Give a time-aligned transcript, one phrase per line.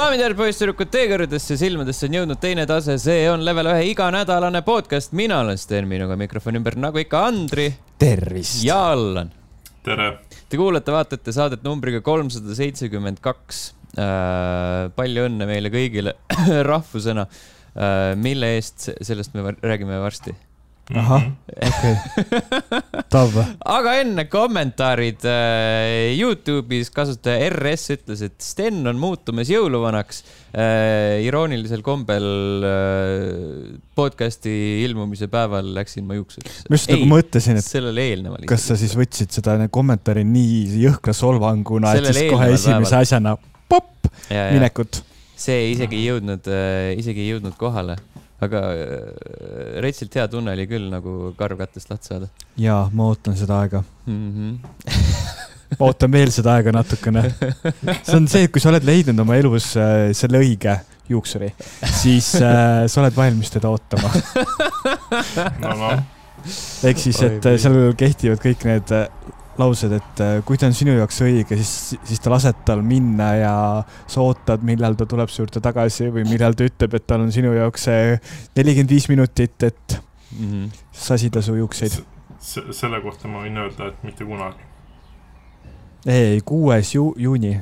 [0.00, 3.90] daamid ja härrad, poisssüdrukud, teie kõrgedesse silmadesse on jõudnud teine tase, see on level ühe
[3.90, 7.66] iganädalane podcast, mina olen Sten, minuga mikrofoni ümber nagu ikka Andri
[8.00, 8.62] tervist!
[8.64, 9.28] ja Allan.
[9.84, 10.08] tere!
[10.48, 13.62] Te kuulate, vaatate saadet numbriga kolmsada seitsekümmend kaks.
[14.00, 16.14] Äh, palju õnne meile kõigile
[16.70, 17.26] rahvusena,
[17.74, 20.32] äh, mille eest, sellest me räägime varsti
[20.98, 23.34] ahah, okei okay., tav.
[23.62, 31.20] aga enne kommentaarid äh, Youtube'is kasutaja RS ütles, et Sten on muutumas jõuluvanaks äh,.
[31.26, 32.26] iroonilisel kombel
[32.66, 34.54] äh, podcast'i
[34.86, 36.64] ilmumise päeval läksin ma juuksuriks.
[36.68, 38.48] ma just nagu mõtlesin, et sellele eelneval.
[38.50, 43.04] kas sa siis võtsid seda kommentaari nii jõhkra solvanguna, et siis kohe esimese päeval.
[43.04, 43.36] asjana
[43.70, 45.04] popp minekut?
[45.40, 46.50] see isegi ei jõudnud
[47.00, 47.94] isegi ei jõudnud kohale
[48.44, 52.30] aga äh, retsilt hea tunne oli küll nagu karv kätest lahti saada.
[52.60, 54.30] ja ma ootan seda aega mm.
[54.36, 54.54] -hmm.
[55.78, 57.26] ma ootan veel seda aega natukene.
[58.02, 60.78] see on see, et kui sa oled leidnud oma elus äh, selle õige
[61.10, 61.50] juuksuri,
[62.00, 64.12] siis äh, sa oled valmis teda ootama
[65.64, 65.74] no,.
[65.74, 65.92] No.
[66.88, 69.08] ehk siis, et seal kehtivad kõik need äh,
[69.60, 73.30] laused, et äh, kui ta on sinu jaoks õige, siis, siis ta lased tal minna
[73.38, 73.54] ja
[74.10, 77.34] sa ootad, millal ta tuleb su juurde tagasi või millal ta ütleb, et tal on
[77.34, 78.16] sinu jaoks see
[78.58, 80.80] nelikümmend viis minutit, et mm -hmm.
[80.92, 82.00] sasida su juukseid.
[82.40, 84.64] selle kohta ma võin öelda, et mitte kunagi.
[86.06, 87.60] ei, kuues ju juuni.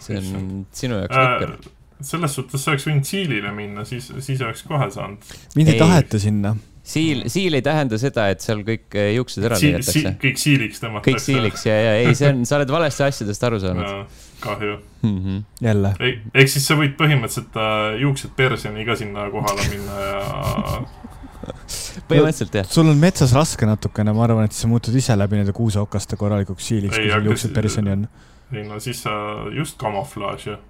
[0.00, 4.40] see on sinu jaoks nukker äh, selles suhtes sa oleks võinud Siilile minna, siis, siis
[4.40, 5.18] oleks kohe saanud.
[5.56, 9.46] mind ei, ei taheta sinna siil, siil ei tähenda seda, et seal kõik eh, juuksed
[9.48, 10.12] ära lõigatakse si.
[10.20, 11.10] kõik siiliks tõmmatakse.
[11.10, 14.18] kõik siiliks ja, ja ei, see on, sa oled valesti asjadest aru saanud.
[14.44, 15.16] kahju mm.
[15.16, 15.40] -hmm.
[15.64, 15.94] jälle.
[16.34, 20.20] ehk siis sa võid põhimõtteliselt äh, juuksed perseni ka sinna kohale minna ja
[22.10, 22.68] põhimõtteliselt jah.
[22.68, 26.68] sul on metsas raske natukene, ma arvan, et sa muutud ise läbi nende kuuseokaste korralikuks
[26.68, 28.06] siiliks, kui sul juuksed perseni on.
[28.52, 29.16] ei no siis sa
[29.56, 30.60] just kamuflaaž ju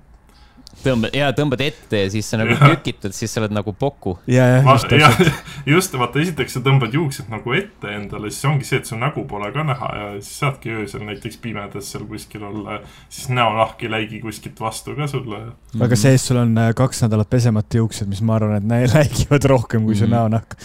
[0.83, 4.17] tõmbad ja tõmbad ette ja siis sa nagu tükitad, siis sa oled nagu Poku.
[4.31, 5.11] ja, ja
[5.75, 9.27] just vaata, esiteks sa tõmbad juuksed nagu ette endale, siis ongi see, et su nägu
[9.31, 13.93] pole ka näha ja siis saadki öösel näiteks pimedas seal kuskil olla, siis näonahk ei
[13.93, 15.43] läigi kuskilt vastu ka sulle.
[15.87, 19.85] aga sees sul on äh, kaks nädalat pesemata juuksed, mis ma arvan, et läigivad rohkem
[19.85, 20.17] kui su mm -hmm.
[20.17, 20.59] näonahk.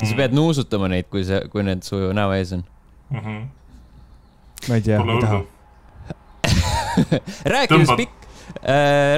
[0.00, 2.64] ja sa pead nuusutama neid, kui see, kui need su näo ees on
[3.10, 3.18] mm.
[3.18, 3.42] -hmm.
[4.68, 5.42] ma ei tea, ei taha
[7.54, 8.25] rääkides pikk Äh,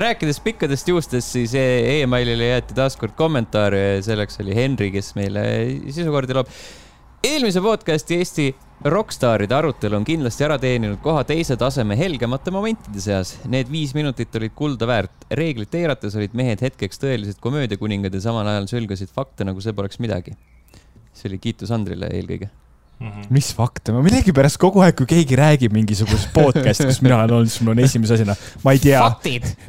[0.02, 5.42] rääkides pikkadest juustest, siis e- emailile jäeti taaskord kommentaar ja selleks oli Henri, kes meile
[5.90, 6.50] sisukordi loob.
[7.24, 8.48] eelmise podcast'i Eesti
[8.84, 13.34] rokkstaaride arutelu on kindlasti ära teeninud koha teise taseme helgemate momentide seas.
[13.44, 15.26] Need viis minutit olid kulda väärt.
[15.30, 19.98] reeglit eirates olid mehed hetkeks tõelised komöödiakuningad ja samal ajal sülgasid fakte, nagu see poleks
[19.98, 20.36] midagi.
[21.12, 22.50] see oli kiitus Andrile eelkõige
[22.98, 23.26] Mm -hmm.
[23.30, 27.50] mis fakte, ma millegipärast kogu aeg, kui keegi räägib mingisugusest podcast'ist, kus mina olen olnud,
[27.52, 29.02] siis mul on esimese asjana, ma ei tea.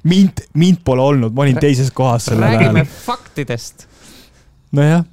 [0.04, 2.64] mind, mind pole olnud, ma olin teises kohas sellel ajal.
[2.64, 3.86] räägime faktidest.
[4.72, 5.04] nojah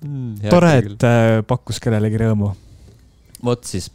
[0.00, 2.54] mm,, tore, et äh, pakkus kellelegi rõõmu.
[3.44, 3.90] vot siis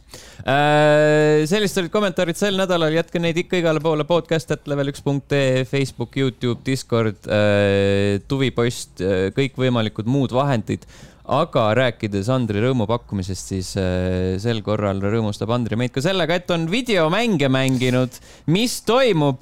[0.46, 1.42] äh,.
[1.50, 5.34] sellised olid kommentaarid sel nädalal, jätke neid ikka igale poole podcast at level üks punkt
[5.34, 10.86] ee, Facebook, Youtube, Discord äh,, tuvipost äh,, kõikvõimalikud muud vahendid
[11.24, 16.50] aga rääkides Andri rõõmu pakkumisest, siis äh, sel korral rõõmustab Andri meid ka sellega, et
[16.52, 18.20] on videomänge mänginud.
[18.52, 19.40] mis toimub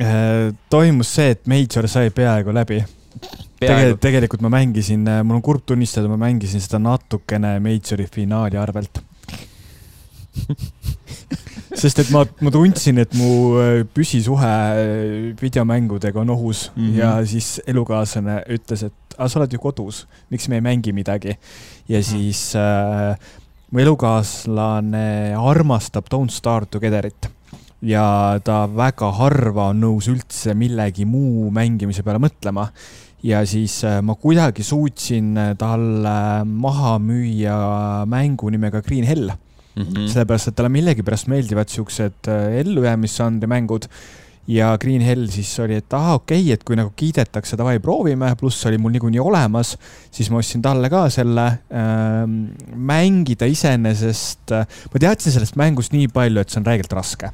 [0.00, 0.50] äh,?
[0.70, 2.82] toimus see, et Major sai peaaegu läbi.
[3.62, 8.58] Tegel, tegelikult ma mängisin, äh, mul on kurb tunnistada, ma mängisin seda natukene Majori finaali
[8.58, 9.02] arvelt
[11.78, 16.98] sest et ma, ma tundsin, et mu äh, püsisuhe äh, videomängudega on ohus mm -hmm.
[16.98, 21.36] ja siis elukaaslane ütles, et aga sa oled ju kodus, miks me ei mängi midagi.
[21.88, 22.04] ja mhm.
[22.04, 23.16] siis äh,
[23.70, 27.30] mu elukaaslane armastab Don't Starve Together'it
[27.82, 32.68] ja ta väga harva on nõus üldse millegi muu mängimise peale mõtlema.
[33.22, 39.30] ja siis äh, ma kuidagi suutsin talle maha müüa mängu nimega Green Hell
[39.74, 40.08] mm -hmm.
[40.08, 43.88] sellepärast, et talle millegipärast meeldivad siuksed äh, ellujäämisžanri mängud
[44.48, 48.34] ja Green Hell siis oli, et ahah, okei okay,, et kui nagu kiidetakse, davai, proovime,
[48.38, 49.76] pluss oli mul niikuinii olemas,
[50.10, 52.50] siis ma ostsin talle ka selle ähm,.
[52.74, 57.30] mängida iseenesest, äh, ma teadsin sellest mängust nii palju, et see on räigelt raske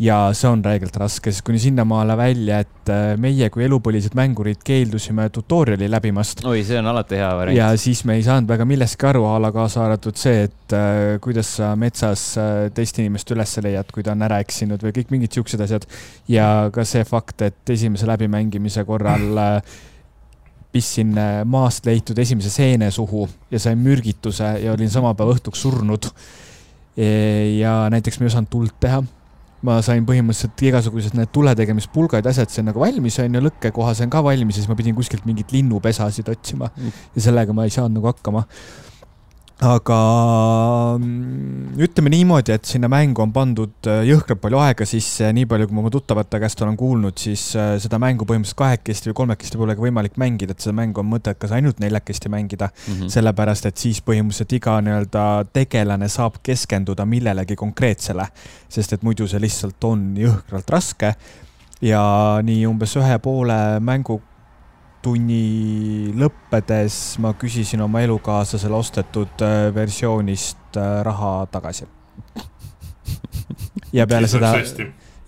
[0.00, 4.62] ja see on räigelt raske, sest kuni sinnamaale välja, et äh, meie kui elupõlised mängurid
[4.64, 6.40] keeldusime tutorial'i läbimast.
[6.48, 7.58] oi, see on alati hea variant.
[7.58, 11.18] ja siis me ei saanud väga millestki aru, a la kaasa arvatud see, et äh,
[11.22, 15.12] kuidas sa metsas äh, teist inimest üles leiad, kui ta on ära eksinud või kõik
[15.12, 15.84] mingid siuksed asjad.
[16.32, 19.44] ja ka see fakt, et esimese läbimängimise korral
[20.72, 21.12] pistsin
[21.50, 26.12] maast leitud esimese seene suhu ja sain mürgituse ja olin sama päeva õhtuks surnud.
[26.96, 29.00] ja näiteks me ei osanud tuld teha
[29.66, 34.10] ma sain põhimõtteliselt igasugused need tuletegemispulgad ja asjad sain nagu valmis, on ju, lõkkekoha sain
[34.12, 36.92] ka valmis ja siis ma pidin kuskilt mingit linnupesasid otsima Mm.
[37.16, 38.44] ja sellega ma ei saanud nagu hakkama
[39.60, 39.96] aga
[40.96, 45.44] mm, ütleme niimoodi, et sinna mängu on pandud äh, jõhkralt palju aega sisse ja nii
[45.50, 49.18] palju, kui ma oma tuttavate käest olen kuulnud, siis äh, seda mängu põhimõtteliselt kahekesti või
[49.20, 52.94] kolmekesti pole ka võimalik mängida, et seda mängu on mõttekas ainult neljakesti mängida mm.
[52.94, 53.12] Mhm.
[53.12, 58.30] sellepärast, et siis põhimõtteliselt iga nii-öelda tegelane saab keskenduda millelegi konkreetsele,
[58.72, 61.14] sest et muidu see lihtsalt on jõhkralt raske.
[61.80, 62.00] ja
[62.44, 64.18] nii umbes ühe poole mängu
[65.02, 71.86] tunni lõppedes ma küsisin oma elukaaslasele ostetud äh, versioonist äh, raha tagasi.
[73.92, 74.52] ja peale seda,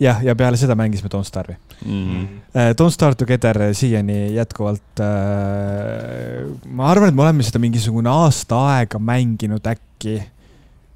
[0.00, 2.22] jah, ja peale seda mängisime Don't Starve'i Mhm.
[2.54, 2.74] uh,.
[2.78, 9.00] Don't Starve Together siiani jätkuvalt uh,, ma arvan, et me oleme seda mingisugune aasta aega
[9.02, 10.20] mänginud äkki,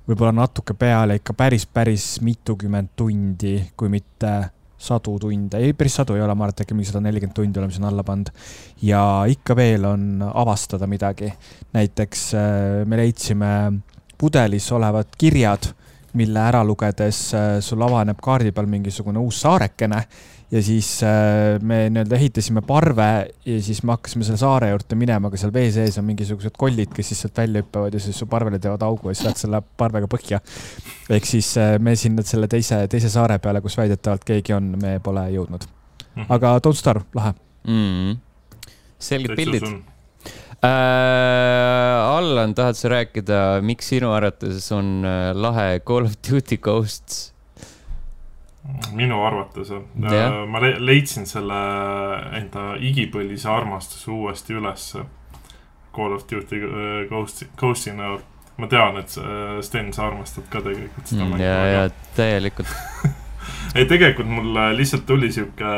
[0.06, 4.30] võib-olla natuke peale ikka päris, päris mitukümmend tundi, kui mitte
[4.86, 7.60] sadu tunde, ei päris sadu ei ole, ma arvan, et äkki mingi sada nelikümmend tundi
[7.62, 8.30] oleme sinna alla pannud.
[8.82, 11.32] ja ikka veel on avastada midagi.
[11.72, 13.50] näiteks äh, me leidsime
[14.18, 15.72] pudelis olevad kirjad,
[16.16, 20.02] mille ära lugedes äh, sul avaneb kaardi peal mingisugune uus saarekene
[20.50, 23.06] ja siis äh, me nii-öelda ehitasime parve
[23.46, 26.92] ja siis me hakkasime selle saare juurde minema, aga seal vee sees on mingisugused kollid,
[26.94, 29.62] kes siis sealt välja hüppavad ja siis su parvele teevad augu ja siis lähed selle
[29.82, 30.40] parvega põhja.
[31.10, 34.96] ehk siis äh, me sinna selle teise, teise saare peale, kus väidetavalt keegi on, me
[35.02, 35.66] pole jõudnud.
[36.14, 36.30] Mhm.
[36.38, 37.34] aga Don't Starve, lahe.
[37.66, 38.16] mm..
[39.02, 39.66] selged pildid.
[40.64, 47.35] Äh, Allan, tahad sa rääkida, miks sinu arvates on äh, lahe Call of Duty Ghosts?
[48.96, 51.58] Minu arvates Jah., ma le leidsin selle
[52.38, 55.04] enda igipõlise armastuse uuesti ülesse.
[55.96, 58.20] Call of Duty äh, Ghosti, Ghosti näol.
[58.56, 62.70] ma tean, et äh, Sten, sa armastad ka tegelikult seda Mm, mängu ja, ja täielikult.
[63.76, 65.72] ei, tegelikult mul äh, lihtsalt tuli sihuke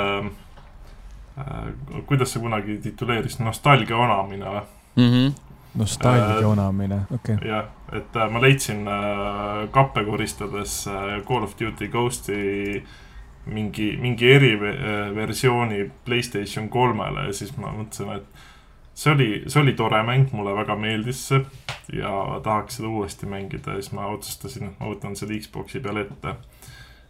[1.38, 4.62] äh,, kuidas see kunagi tituleeris, nostalgia onamine või?
[4.99, 5.35] Mhm.
[5.79, 7.50] nostalgia Äh, onamine, okei okay..
[7.50, 12.85] jah, et äh, ma leidsin äh, kappe koristades äh, Call of Duty Ghosti
[13.46, 18.49] mingi, mingi eriversiooni Playstation kolmele ja siis ma mõtlesin, et
[18.99, 21.40] see oli, see oli tore mäng, mulle väga meeldis see
[21.96, 22.12] ja
[22.44, 26.35] tahaks seda uuesti mängida ja siis ma otsustasin, et ma võtan selle Xbox'i peale ette.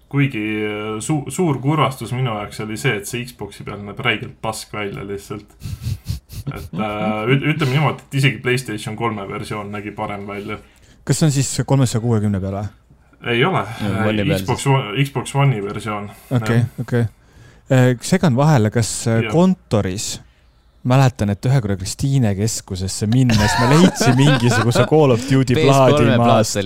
[0.09, 4.39] Kuigi äh, su suur kurvastus minu jaoks oli see, et see Xbox'i peal näeb räigelt
[4.43, 5.47] pask välja lihtsalt.
[6.55, 10.59] et äh, üt- ütleme niimoodi, et isegi Playstation kolme versioon nägi parem välja.
[11.05, 12.65] kas see on siis kolmesaja kuuekümne peale?
[13.27, 16.11] ei ole Ja, peal Xbox One, Xbox One'i versioon.
[16.31, 17.05] okei, okei.
[18.01, 19.33] segan vahele, kas äh, Jah.
[19.33, 20.21] kontoris,
[20.89, 26.17] mäletan, et ühe korra Kristiine keskusesse minnes ma leidsin mingisuguse Call of Duty plaadi PS3
[26.21, 26.59] maast.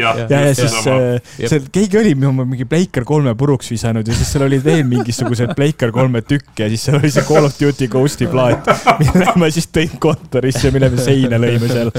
[0.00, 3.70] jah, ja, ja just siis äh, seal keegi oli minu meelest mingi Playker kolme puruks
[3.70, 7.26] visanud ja siis seal olid veel mingisugused Playker kolme tükki ja siis seal oli see
[7.28, 8.68] Call of Duty Ghosti plaat,
[9.02, 11.92] mille ma siis tõin kontorisse, mille me seina lõime seal.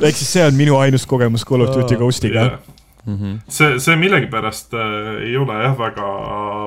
[0.00, 2.50] ehk siis see on minu ainus kogemus Call of Duty Ghostiga.
[3.06, 3.38] Mhm.
[3.48, 6.06] see, see millegipärast äh, ei ole jah väga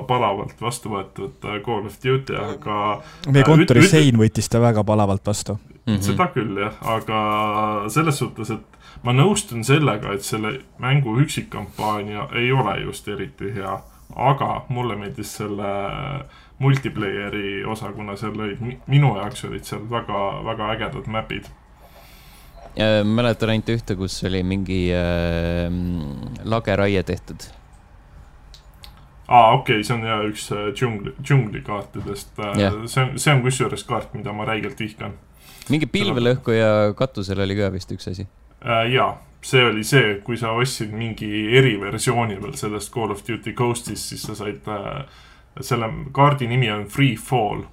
[0.07, 4.61] palavalt vastu võetud äh, Call of Duty, aga meie Äh, kontori üt- sein võttis ta
[4.63, 5.57] väga palavalt vastu.
[5.87, 6.01] Mhm.
[6.05, 7.19] seda küll jah, aga
[7.89, 13.79] selles suhtes, et ma nõustun sellega, et selle mängu üksikkampaania ei ole just eriti hea,
[14.15, 15.73] aga mulle meeldis selle
[16.59, 21.47] multiplayer'i osa, kuna seal olid, minu jaoks olid seal väga, väga ägedad map'id.
[22.77, 25.71] Ja mäletan ainult ühte, kus oli mingi äh,
[26.45, 27.47] lageraie tehtud.
[29.27, 32.77] aa, okei okay,, see on jah üks äh, džungli, džunglikaartidest yeah..
[32.85, 35.17] see on, see on kusjuures kaart, mida ma räigelt vihkan
[35.69, 38.27] mingi pilvelõhkuja katusel oli ka vist üks asi.
[38.65, 38.85] äh,.
[38.93, 39.13] jaa,
[39.45, 44.25] see oli see, kui sa ostsid mingi eriversiooni veel sellest Call of Duty Ghostist, siis
[44.27, 45.03] sa said äh,,
[45.61, 47.65] selle kaardi nimi on Free Fall.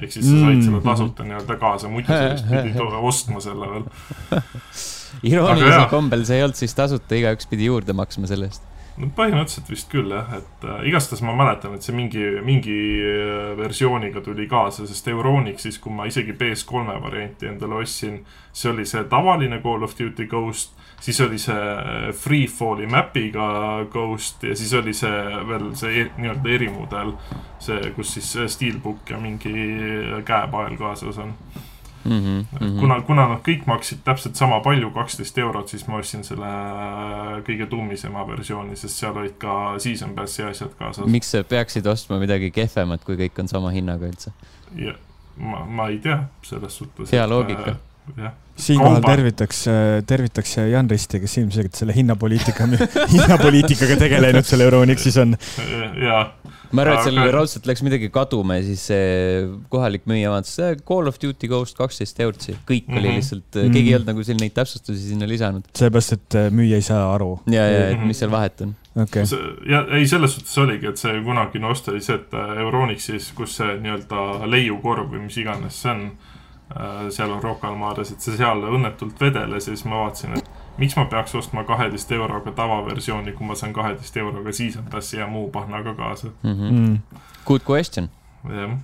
[0.00, 2.80] Ehk siis sa said selle tasuta nii-öelda kaasa, muidu sa vist pidid
[3.10, 3.86] ostma selle veel.
[5.30, 8.66] Iroonilisel kombel see ei olnud siis tasuta, igaüks pidi juurde maksma selle eest.
[9.00, 13.52] no põhimõtteliselt vist küll jah, et äh, igastahes ma mäletan, et see mingi, mingi äh,
[13.58, 18.20] versiooniga tuli kaasa, sest Euronixis, kui ma isegi PS3 varianti endale ostsin,
[18.52, 23.48] see oli see tavaline Call of Duty Ghost, siis oli see äh, Free Fall'i map'iga
[23.90, 27.14] Ghost ja siis oli see veel see e nii-öelda erimudel,
[27.58, 31.34] see, kus siis äh, Steelbook ja mingi äh, käepael kaasas on.
[32.04, 32.78] Mm -hmm.
[32.80, 36.52] kuna, kuna nad kõik maksid täpselt sama palju, kaksteist eurot, siis ma ostsin selle
[37.44, 41.06] kõige tummisema versiooni, sest seal olid ka season pass'i asjad kaasas.
[41.06, 44.32] miks sa peaksid ostma midagi kehvemat, kui kõik on sama hinnaga üldse?
[45.36, 47.12] ma, ma ei tea, selles suhtes.
[47.12, 47.66] Hea loogika.
[47.66, 47.76] jah,
[48.60, 49.62] siinkohal tervitaks,
[50.06, 52.66] tervitaks Jan Risti, kes ilmselgelt selle hinnapoliitika,
[53.14, 55.36] hinnapoliitikaga tegelenud seal Euronixis on.
[56.00, 56.18] ja
[56.72, 60.58] ma arvan, et seal Aga- raudselt läks midagi kaduma ja siis see kohalik müüja vaatas
[60.62, 63.16] "Äh, Call of Duty Ghost kaksteist eurot, see kõik oli Mhm.
[63.16, 63.72] lihtsalt, Mhm.
[63.74, 65.64] keegi ei olnud nagu siin neid täpsustusi sinna lisanud.
[65.74, 67.40] sellepärast, et äh, müüja ei saa aru.
[67.46, 68.06] ja, ja, et Mhm.
[68.06, 68.74] mis seal vahet on.
[68.96, 69.38] okei, see
[69.70, 73.56] ja ei, selles suhtes oligi, et see kunagine ost oli see, et äh, Euronixis, kus
[73.56, 76.10] see nii-öelda leiukorv või mis iganes see on,
[77.10, 80.50] seal on Rocca al Mares, et see seal õnnetult vedeles ja siis ma vaatasin, et
[80.80, 85.26] miks ma peaks ostma kaheteist euroga tavaversiooni, kui ma saan kaheteist euroga season pass'i ja
[85.30, 86.30] muu pahna ka kaasa.
[86.42, 86.78] Mhm.
[86.78, 87.26] Mm.
[87.44, 88.08] Good question.
[88.48, 88.76] jah,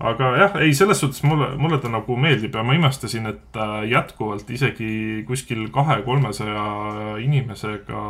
[0.00, 3.76] aga jah, ei selles suhtes mulle, mulle ta nagu meeldib ja ma imestasin, et äh,
[3.90, 6.66] jätkuvalt isegi kuskil kahe-kolmesaja
[7.24, 8.04] inimesega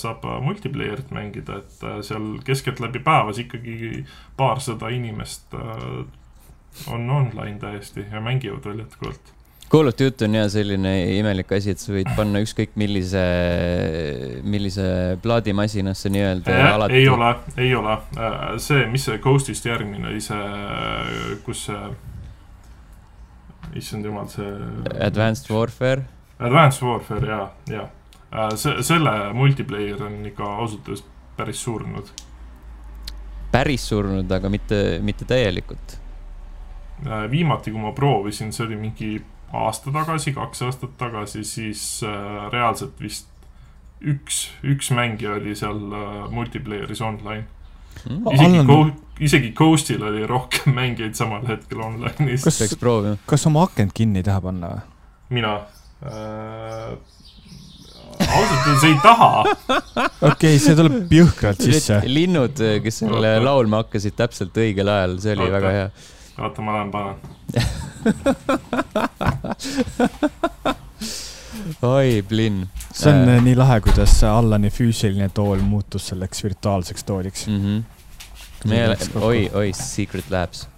[0.00, 4.04] saab multiplayer'it mängida, et äh, seal keskeltläbi päevas ikkagi
[4.36, 6.02] paarsada inimest äh,
[6.86, 9.34] on online täiesti ja mängivad veel jätkuvalt.
[9.68, 13.20] Call of Duty on ja selline imelik asi, et sa võid panna ükskõik millise,
[14.48, 14.86] millise
[15.20, 16.96] plaadimasinasse nii-öelda ja alati.
[16.96, 17.28] ei ole,
[17.60, 17.98] ei ole,
[18.64, 21.92] see, mis see Ghostist järgmine oli, see, kus see,
[23.76, 24.48] issand jumal, see
[25.04, 26.08] Advanced Warfare.
[26.38, 27.84] Advanced Warfare ja, ja
[28.56, 31.04] see, selle multiplayer on ikka ausalt öeldes
[31.36, 32.08] päris surnud.
[33.52, 35.98] päris surnud, aga mitte, mitte täielikult.
[37.04, 39.10] viimati, kui ma proovisin, see oli mingi
[39.52, 43.28] aasta tagasi, kaks aastat tagasi, siis äh, reaalselt vist
[44.04, 47.46] üks, üks mängija oli seal äh, multiplayer'is online.
[48.04, 48.28] Mm.
[48.30, 52.44] isegi Allan-, isegi Ghostil oli rohkem mängijaid samal hetkel online'is.
[52.44, 53.18] Kas- peaks proovima.
[53.26, 54.84] kas oma akent kinni taha panna või?
[55.38, 55.54] mina
[56.06, 56.92] äh,.
[58.28, 59.32] ausalt öeldes ei taha.
[59.48, 61.98] okei okay,, see tuleb jõhkralt sisse.
[62.06, 65.56] linnud, kes selle laulma hakkasid täpselt õigel ajal, see oli Oota.
[65.56, 65.90] väga hea.
[66.38, 67.16] oota, ma lähen panen.
[71.82, 72.68] oi, Blinn
[72.98, 73.36] see on Äh.
[73.36, 73.42] äh.
[73.42, 77.46] nii lahe, kuidas Allani füüsiline tool muutus selleks virtuaalseks tooliks.
[77.46, 77.62] mm.
[77.62, 78.68] -hmm.
[78.68, 80.68] me, oi, oi, Secret Labs.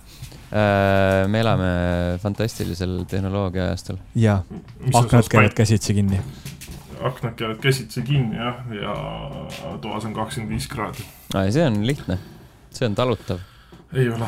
[1.27, 1.67] me elame
[2.23, 3.97] fantastilisel tehnoloogia ajastul.
[4.15, 4.43] jaa,
[4.95, 6.21] aknad käivad käsitsi kinni.
[7.03, 8.95] aknad käivad käsitsi kinni jah, ja
[9.81, 11.05] toas on kakskümmend viis kraadi.
[11.51, 12.19] see on lihtne,
[12.71, 13.39] see on talutav.
[13.95, 14.27] Ei ole.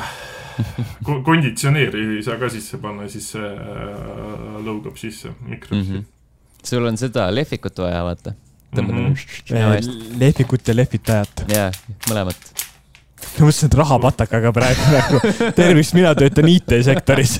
[1.25, 5.99] konditsioneeri ei saa ka sisse panna, siis see äh, lõugab sisse mikrisse mm.
[5.99, 6.09] -hmm.
[6.64, 8.35] sul on seda lehvikut vaja, vaata.
[8.76, 10.19] tõmbad mm -hmm.
[10.21, 11.45] lehvikut ja lehvitajat.
[11.49, 11.71] jaa,
[12.09, 12.50] mõlemat.
[13.38, 15.21] ma mõtlesin, et rahapatakaga praegu nagu.
[15.61, 17.38] tervist, mina töötan IT-sektoris.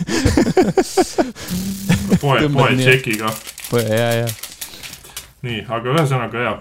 [2.21, 3.35] poe, poe tšekiga.
[3.73, 4.51] jaa, jaa.
[5.42, 6.54] nii, aga ühesõnaga jaa,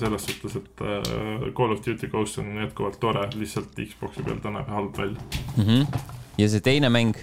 [0.00, 4.52] selles suhtes, et äh, Call of Duty Ghost on jätkuvalt tore, lihtsalt Xbox'i peal ta
[4.54, 5.40] näeb halb välja.
[5.56, 5.88] Mhm.
[6.36, 7.16] ja see teine mäng,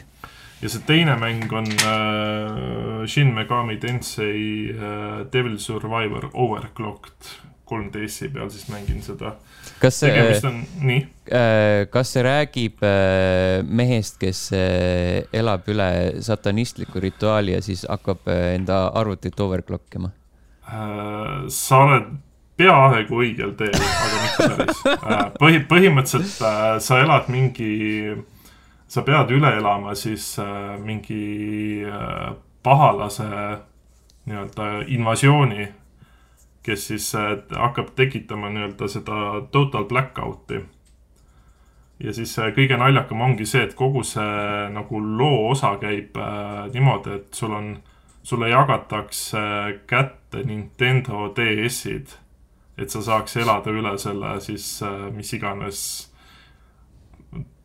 [0.61, 7.33] ja see teine mäng on äh, Shin Megami Tensei äh, Devil Survivor Overclocked
[7.73, 9.35] 3DS-i peal siis mängin seda.
[9.79, 11.05] kas see tegemist, on, nii,
[11.93, 15.87] kas see räägib äh, mehest, kes äh, elab üle
[16.23, 20.11] satanistliku rituaali ja siis hakkab äh, enda arvutit overclock ima?
[20.67, 22.13] Äh, sa oled
[22.57, 25.27] peaaegu õigel teel, aga mitte päris äh,.
[25.39, 28.13] põhi, põhimõtteliselt äh, sa elad mingi,
[28.87, 33.29] sa pead üle elama siis äh, mingi äh, pahalase
[34.25, 35.67] nii-öelda invasiooni,
[36.63, 39.17] kes siis äh, hakkab tekitama nii-öelda seda
[39.51, 40.61] total blackout'i.
[41.99, 46.69] ja siis äh, kõige naljakam ongi see, et kogu see nagu loo osa käib äh,
[46.73, 47.75] niimoodi, et sul on,
[48.23, 49.39] sulle jagatakse
[49.87, 52.15] kätte Nintendo DS-id,
[52.77, 55.79] et sa saaks elada üle selle siis äh, mis iganes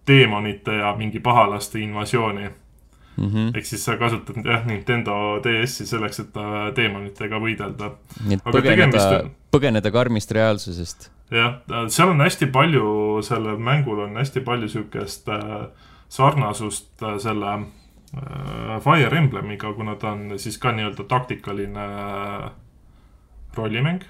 [0.08, 2.48] teemonite ja mingi pahalaste invasiooni.
[3.18, 3.56] Mm -hmm.
[3.58, 7.90] ehk siis sa kasutad jah, Nintendo DS-i selleks, et äh, teemonitega võidelda.
[8.26, 11.10] nii et Aga põgeneda on-, põgeneda karmist reaalsusest.
[11.30, 15.66] jah, seal on hästi palju, sellel mängul on hästi palju siukest äh,
[16.08, 17.66] sarnasust äh, selle äh,
[18.80, 22.50] Fire Emblemiga, kuna ta on siis ka nii-öelda taktikaline äh,
[23.56, 24.02] rollimäng.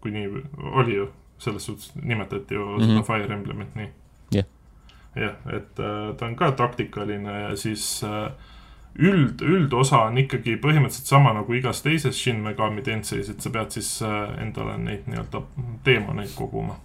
[0.00, 1.06] kui nii oli ju,
[1.38, 2.80] selles suhtes nimetati ju mm -hmm.
[2.86, 3.02] seda Mhm.
[3.06, 3.88] Fire Emblemit nii.
[4.30, 4.44] Jah.
[5.16, 8.32] jah, et äh, ta on ka taktikaline ja siis äh,
[8.98, 13.70] üld, üldosa on ikkagi põhimõtteliselt sama nagu igas teises Shin Megami Tenseis, et sa pead
[13.70, 15.42] siis äh, endale neid nii-öelda
[15.84, 16.76] teemaneid koguma.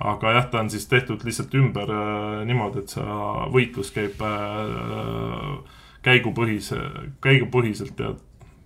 [0.00, 3.04] Aga jah, ta on siis tehtud lihtsalt ümber äh, niimoodi, et sa,
[3.52, 6.80] võitlus käib äh, käigupõhise,
[7.20, 8.14] käigupõhiselt ja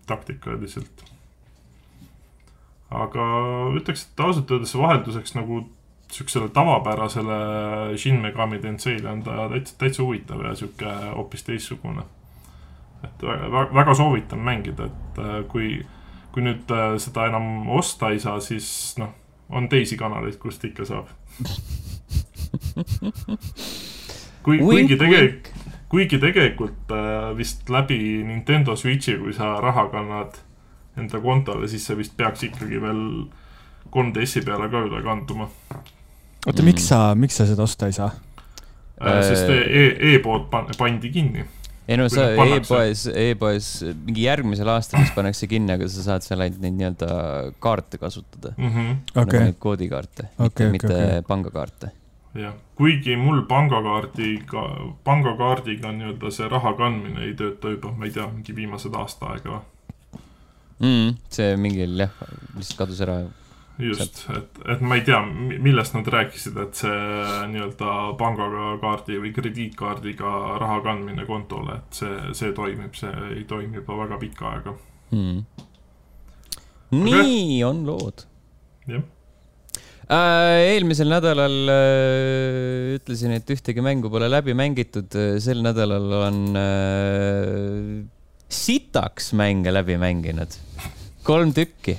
[0.07, 1.05] taktikaliselt.
[2.95, 3.25] aga
[3.75, 5.65] ütleks, et ausalt öeldes vahelduseks nagu
[6.15, 7.39] siuksele tavapärasele
[7.97, 12.05] Shin Megami Tenseile on ta täitsa, täitsa huvitav ja sihuke hoopis teistsugune.
[13.05, 15.87] et väga, väga soovitan mängida, et äh, kui,
[16.33, 19.11] kui nüüd äh, seda enam osta ei saa, siis noh,
[19.49, 21.07] on teisi kanaleid, kust ikka saab
[24.45, 25.49] kui, kuigi tegelikult,
[25.89, 30.39] kuigi tegelikult äh, vist läbi Nintendo Switchi, kui sa raha kannad
[30.99, 33.03] enda kontole, siis see vist peaks ikkagi veel
[33.95, 35.49] 3DS-i peale ka üle kanduma.
[36.47, 38.11] oota mm., miks sa, miks sa seda osta ei saa
[39.01, 39.21] äh,?
[39.23, 41.45] sest e-, e-pood e pandi kinni
[41.89, 43.71] ei no sa e-poes, e-poes
[44.07, 47.11] mingi järgmisel aastal vist pannakse kinni, aga sa saad seal ainult neid nii-öelda
[47.65, 48.71] kaarte kasutada mm.
[48.71, 48.97] -hmm.
[49.11, 49.25] Okay.
[49.25, 51.23] nagu neid koodikaarte okay,, mitte, mitte okay.
[51.29, 51.93] pangakaarte
[52.41, 54.65] jah, kuigi mul pangakaardiga,
[55.05, 59.61] pangakaardiga nii-öelda see raha kandmine ei tööta juba, ma ei tea, mingi viimased aasta aega
[60.81, 61.17] mm,.
[61.31, 62.21] see mingil jah,
[62.57, 63.23] lihtsalt kadus ära.
[63.79, 65.21] Just, et, et ma ei tea,
[65.65, 66.99] millest nad rääkisid, et see
[67.53, 73.99] nii-öelda pangakaardi või krediitkaardiga raha kandmine kontole, et see, see toimib, see ei toimi juba
[74.05, 74.77] väga pikka aega
[75.11, 75.43] mm..
[77.01, 77.65] nii okay.
[77.71, 78.29] on lood.
[78.91, 79.11] jah
[80.05, 85.09] Äh, eelmisel nädalal äh, ütlesin, et ühtegi mängu pole läbi mängitud,
[85.41, 88.03] sel nädalal on äh,
[88.53, 90.59] sitaks mänge läbi mänginud,
[91.25, 91.97] kolm tükki.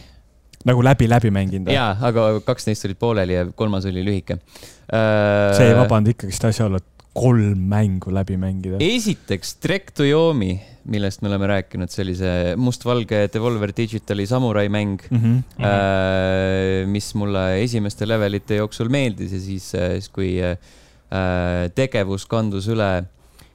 [0.66, 1.72] Nagu läbi, läbi mänginud?
[1.74, 5.54] jaa, aga kaks neist olid pooleli ja kolmas oli lühike äh,.
[5.58, 8.80] see ei vabanda ikkagist asjaolu, et kolm mängu läbi mängida.
[8.84, 10.58] esiteks Trek to Yomi,
[10.92, 15.64] millest me oleme rääkinud, see oli see mustvalge Devolver Digitali samurai mäng mm, -hmm.
[15.64, 20.58] äh, mis mulle esimeste levelite jooksul meeldis ja siis, äh, siis kui äh,
[21.76, 23.06] tegevus kandus üle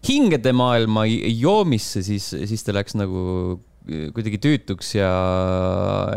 [0.08, 5.10] hingede maailma joomisse, siis, siis ta läks nagu kuidagi tüütuks ja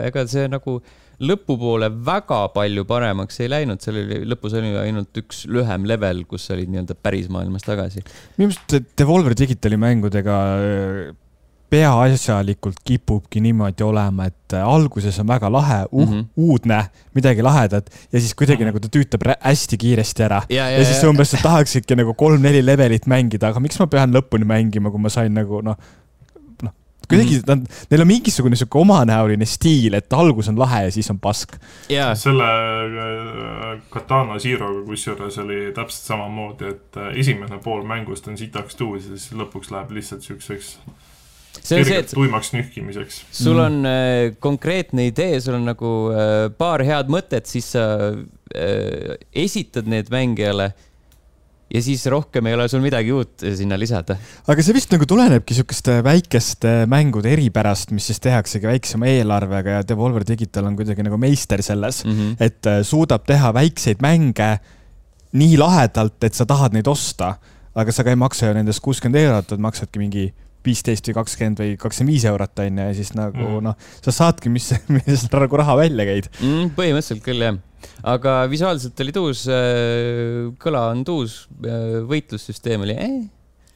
[0.03, 0.82] ega see nagu
[1.24, 6.50] lõpupoole väga palju paremaks ei läinud, seal oli, lõpus oli ainult üks lühem level, kus
[6.53, 8.03] olid nii-öelda päris maailmas tagasi.
[8.38, 11.12] minu meelest Devolver Digitali mängudega äh,
[11.74, 16.25] peaasjalikult kipubki niimoodi olema, et äh, alguses on väga lahe uh, mm, -hmm.
[16.38, 16.84] uudne,
[17.15, 18.74] midagi lahedat ja siis kuidagi -hmm.
[18.74, 20.44] nagu ta tüütab hästi kiiresti ära.
[20.50, 24.14] ja, ja, ja siis umbes sa tahaksidki nagu kolm-neli levelit mängida, aga miks ma pean
[24.14, 25.77] lõpuni mängima, kui ma sain nagu noh
[27.07, 27.50] kuidagi mm, -hmm.
[27.50, 31.55] nad, neil on mingisugune sihuke omanäoline stiil, et algus on lahe ja siis on pask
[31.92, 32.18] yeah..
[32.18, 38.75] selle äh, Katana Zero'ga kusjuures oli täpselt samamoodi, et äh, esimene pool mängust on sitaks
[38.75, 40.77] tuus ja siis lõpuks läheb lihtsalt siukseks
[41.61, 43.20] see on see, et tuimaks nühkimiseks.
[43.31, 43.85] sul on mm.
[43.85, 49.13] äh, konkreetne idee, sul on nagu äh, paar head mõtet, siis sa äh,
[49.46, 50.72] esitad need mängijale
[51.74, 54.18] ja siis rohkem ei ole sul midagi uut sinna lisada.
[54.48, 59.88] aga see vist nagu tulenebki sihukeste väikeste mängude eripärast, mis siis tehaksegi väiksema eelarvega ja
[59.88, 62.36] Devolver Digital on kuidagi nagu meister selles mm, -hmm.
[62.40, 64.57] et äh, suudab teha väikseid mänge
[65.33, 67.36] nii lahedalt, et sa tahad neid osta,
[67.75, 70.27] aga sa ka ei maksa ju nendest kuuskümmend eurot, vaid maksadki mingi
[70.66, 73.68] viisteist või kakskümmend või kakskümmend viis eurot on ju ja siis nagu mm.
[73.70, 76.74] noh, sa saadki, mis, mis nagu raha välja käid mm,.
[76.78, 77.62] põhimõtteliselt küll jah
[78.08, 83.16] aga visuaalselt oli tuus, äh, kõla on tuus, äh, võitlussüsteem oli eh.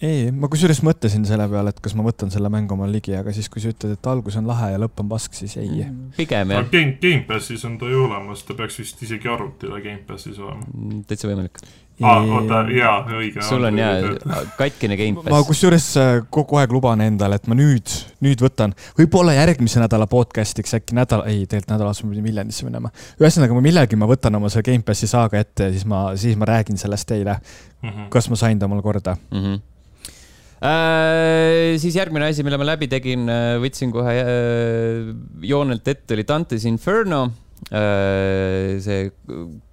[0.03, 3.33] ei, ma kusjuures mõtlesin selle peale, et kas ma võtan selle mängu omale ligi, aga
[3.35, 6.13] siis, kui sa ütled, et algus on lahe ja lõpp on pask, siis ei mm,.
[6.19, 6.69] pigem jah.
[6.71, 10.67] Game, Gamepassis on ta ju olemas, ta peaks vist isegi arvutile Gamepassis olema.
[10.73, 11.63] Mm, täitsa võimalik
[12.05, 13.41] aa, oota, jaa, õige.
[13.45, 15.31] sul on jaa katkine Gamepass.
[15.33, 17.93] ma kusjuures äh, kogu aeg luban endale, et ma nüüd,
[18.25, 22.91] nüüd võtan, võib-olla järgmise nädala podcast'iks äkki nädal, ei, tegelikult nädalavahetusel ma pidin Viljandisse minema.
[23.21, 26.49] ühesõnaga, ma millalgi ma võtan oma selle Gamepassi saaga ette ja siis ma, siis ma
[26.49, 27.89] räägin sellest teile mm.
[27.89, 28.11] -hmm.
[28.13, 29.41] kas ma sain ta omal korda mm.
[29.41, 29.65] -hmm.
[30.57, 36.25] Äh, siis järgmine asi, mille ma läbi tegin, äh, võtsin kohe äh, joonelt ette, oli
[36.25, 39.07] Dante's Inferno Äh, see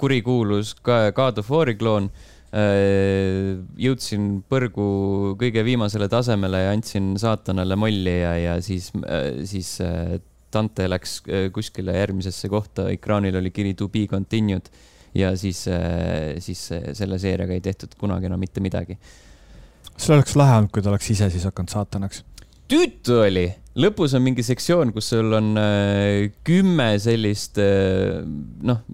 [0.00, 2.08] kurikuulus God of War'i kloon.
[2.54, 4.84] Äh, jõudsin põrgu
[5.40, 9.72] kõige viimasele tasemele ja andsin saatanale molli ja, ja siis, äh, siis
[10.54, 11.16] Dante läks
[11.50, 14.70] kuskile järgmisesse kohta, ekraanil oli kiri to be continued
[15.18, 15.64] ja siis,
[16.46, 16.60] siis
[16.94, 18.94] selle seeriaga ei tehtud kunagi enam mitte midagi.
[19.96, 22.22] see oleks lahe olnud, kui ta oleks ise siis hakanud saatanaks.
[22.70, 23.48] tüütu oli
[23.80, 28.84] lõpus on mingi sektsioon, kus sul on äh, kümme sellist äh, noh,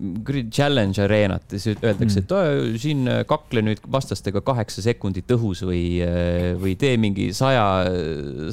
[0.55, 5.31] challenge areenat ja siis öeldakse mm., et oh, siin äh, kakle nüüd vastastega kaheksa sekundit
[5.37, 7.67] õhus või äh,, või tee mingi saja,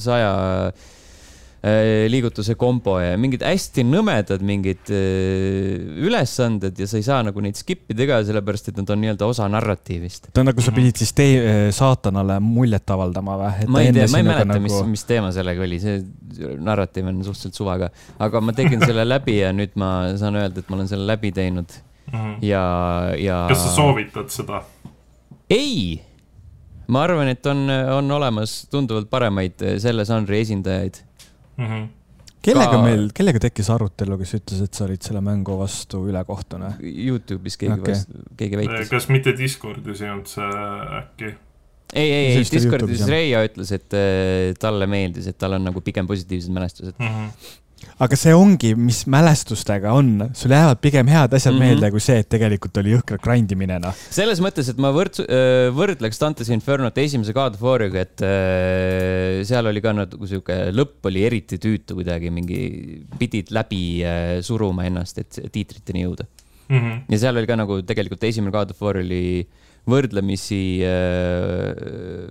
[0.03, 0.35] saja
[0.67, 0.96] Äh,
[2.07, 7.57] liigutuse kombo ja mingid hästi nõmedad mingid äh, ülesanded ja sa ei saa nagu neid
[7.57, 10.29] skip ida ka, sellepärast et nad on nii-öelda osa narratiivist.
[10.37, 13.69] no nagu sa pidid siis tee, äh, saatanale muljet avaldama või?
[13.73, 15.97] ma ei tea, ma ei mäleta nagu..., mis, mis teema sellega oli, see
[16.61, 17.91] narratiiv on suhteliselt suva ka,
[18.27, 21.33] aga ma tegin selle läbi ja nüüd ma saan öelda, et ma olen selle läbi
[21.35, 22.13] teinud mm.
[22.13, 22.37] -hmm.
[22.45, 22.67] ja,
[23.17, 23.41] ja.
[23.49, 24.61] kas sa soovitad seda?
[25.49, 25.97] ei
[26.87, 27.65] ma arvan, et on,
[27.97, 31.06] on olemas tunduvalt paremaid selle žanri esindajaid
[31.57, 31.65] mm.
[31.65, 31.87] -hmm.
[32.45, 32.83] kellega ka...
[32.83, 36.75] meil, kellega tekkis arutelu, kes ütles, et sa olid selle mängu vastu ülekohtune?
[36.81, 38.93] Youtube'is keegi okay., keegi väitis.
[38.93, 40.49] kas mitte Discordis ei olnud see
[41.01, 41.35] äkki?
[41.93, 46.07] ei, ei, ei, Discordis Reia ütles, et äh, talle meeldis, et tal on nagu pigem
[46.07, 47.15] positiivsed mälestused mm.
[47.15, 47.55] -hmm
[48.03, 51.75] aga see ongi, mis mälestustega on, sul jäävad pigem head asjad mm -hmm.
[51.77, 53.95] meelde kui see, et tegelikult oli jõhker grind imine, noh.
[54.09, 59.43] selles mõttes, et ma võrd-, äh, võrdleks Dante's Infernot esimese God of War'iga, et äh,
[59.47, 62.61] seal oli ka nagu sihuke, lõpp oli eriti tüütu kuidagi, mingi,
[63.19, 66.25] pidid läbi äh, suruma ennast, et tiitriteni jõuda
[66.69, 66.77] mm.
[66.77, 66.99] -hmm.
[67.09, 69.47] ja seal oli ka nagu tegelikult esimene God of War oli
[69.87, 72.27] võrdlemisi äh,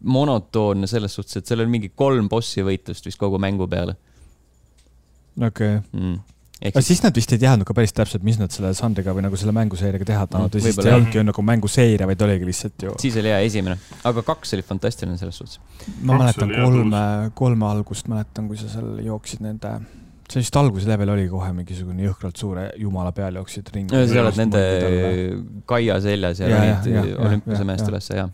[0.00, 3.96] monotoonne selles suhtes, et seal oli mingi kolm bossi võitlust vist kogu mängu peale
[5.36, 5.80] okei okay.
[5.92, 6.18] mm
[6.68, 9.38] aga siis nad vist ei teadnud ka päris täpselt, mis nad selle žanriga või nagu
[9.40, 12.84] selle mänguseeriaga teha tahavad või siis see ei olnudki ju nagu mänguseeria, vaid oligi lihtsalt
[12.84, 12.96] ju.
[13.00, 13.78] siis oli hea esimene,
[14.10, 15.56] aga kaks oli fantastiline selles suhtes.
[16.02, 17.04] ma kaks mäletan kolme,
[17.38, 19.72] kolme algust mäletan, kui sa seal jooksid nende,
[20.28, 24.04] see vist alguse level oli kohe mingisugune jõhkralt suure jumala peal jooksid ringi.
[24.12, 24.64] sa oled nende
[25.70, 28.28] kaia seljas ja ronid olümpiase meest ülesse ja.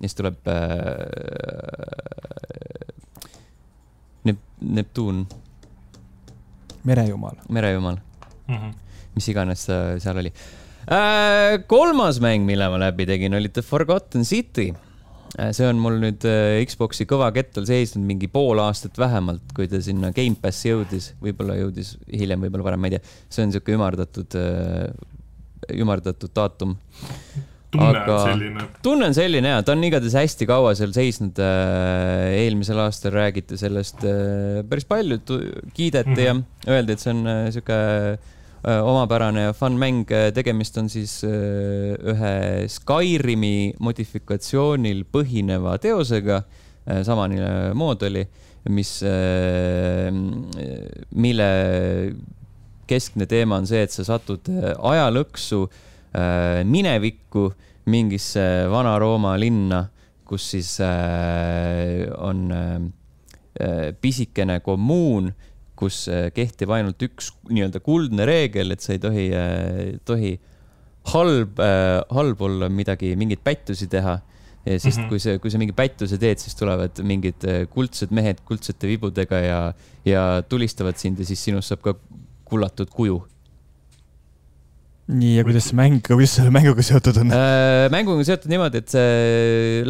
[0.00, 0.54] Ja siis tuleb äh,
[4.24, 5.24] Nep-, Neptuun
[6.84, 7.36] merejumal.
[7.48, 7.96] merejumal
[8.48, 8.56] mm.
[8.56, 8.72] -hmm.
[9.14, 10.32] mis iganes seal oli
[10.88, 11.60] äh,.
[11.66, 14.72] kolmas mäng, mille ma läbi tegin, oli The Forgotten City
[15.38, 19.68] äh, see on mul nüüd äh, Xbox'i kõva kettal seisnud mingi pool aastat vähemalt, kui
[19.68, 23.04] ta sinna Gamepassi jõudis, võib-olla jõudis hiljem, võib-olla varem, ma ei tea.
[23.28, 24.88] see on sihuke ümardatud, äh,
[25.76, 26.76] ümardatud daatum
[27.70, 28.66] tunne aga on selline.
[28.82, 32.32] tunne on selline ja ta on igatahes hästi kaua seal seisnud äh,.
[32.40, 35.20] eelmisel aastal räägiti sellest äh, päris palju,
[35.74, 36.66] kiideti mm -hmm.
[36.66, 37.78] ja öeldi, et see on äh, sihuke
[38.60, 40.04] omapärane ja fun mäng.
[40.34, 42.32] tegemist on siis ühe
[42.68, 46.42] Skyrimi modifikatsioonil põhineva teosega
[47.02, 48.26] samanimeline mooduli,
[48.68, 49.00] mis
[51.10, 51.48] mille
[52.86, 55.62] keskne teema on see, et sa satud ajalõksu
[56.66, 57.50] minevikku
[57.90, 59.84] mingisse Vana-Rooma linna,
[60.26, 65.30] kus siis äh, on äh, pisikene kommuun,
[65.78, 66.04] kus
[66.36, 69.28] kehtib ainult üks nii-öelda kuldne reegel, et sa ei tohi,
[70.04, 70.34] tohi
[71.14, 71.62] halb,
[72.12, 74.18] halb olla midagi, mingeid pättusi teha
[74.66, 75.08] sest mm -hmm.
[75.08, 79.60] kui sa, kui sa mingi pättuse teed, siis tulevad mingid kuldsed mehed kuldsete vibudega ja,
[80.04, 81.94] ja tulistavad sind ja siis sinust saab ka
[82.44, 83.22] kullatud kuju
[85.10, 87.88] nii, ja kuidas see mäng, kuidas selle mänguga seotud on äh,?
[87.92, 89.02] mänguga on seotud niimoodi, et sa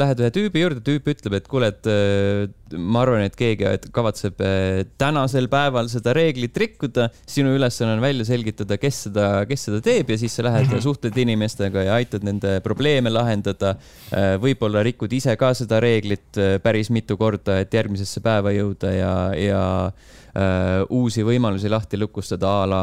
[0.00, 4.40] lähed ühe tüübi juurde, tüüp ütleb, et kuule, et äh, ma arvan, et keegi kavatseb
[4.44, 7.09] äh, tänasel päeval seda reeglit rikkuda.
[7.26, 10.76] sinu ülesanne on välja selgitada, kes seda, kes seda teeb ja siis sa lähed mm
[10.76, 10.83] -hmm.
[10.83, 13.76] suhtled inimestega ja aitad nende probleeme lahendada
[14.12, 14.37] äh,.
[14.40, 19.14] võib-olla rikud ise ka seda reeglit äh, päris mitu korda, et järgmisesse päeva jõuda ja,
[19.35, 19.92] ja
[20.30, 22.83] Äh, uusi võimalusi lahti lukustada, a la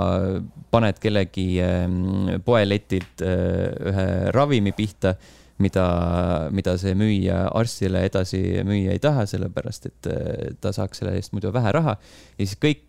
[0.72, 5.14] paned kellegi ähm, poeletilt äh, ühe ravimi pihta,
[5.64, 5.86] mida,
[6.54, 11.34] mida see müüja arstile edasi müüa ei taha, sellepärast et äh, ta saaks selle eest
[11.36, 11.98] muidu vähe raha.
[12.38, 12.84] ja siis kõik,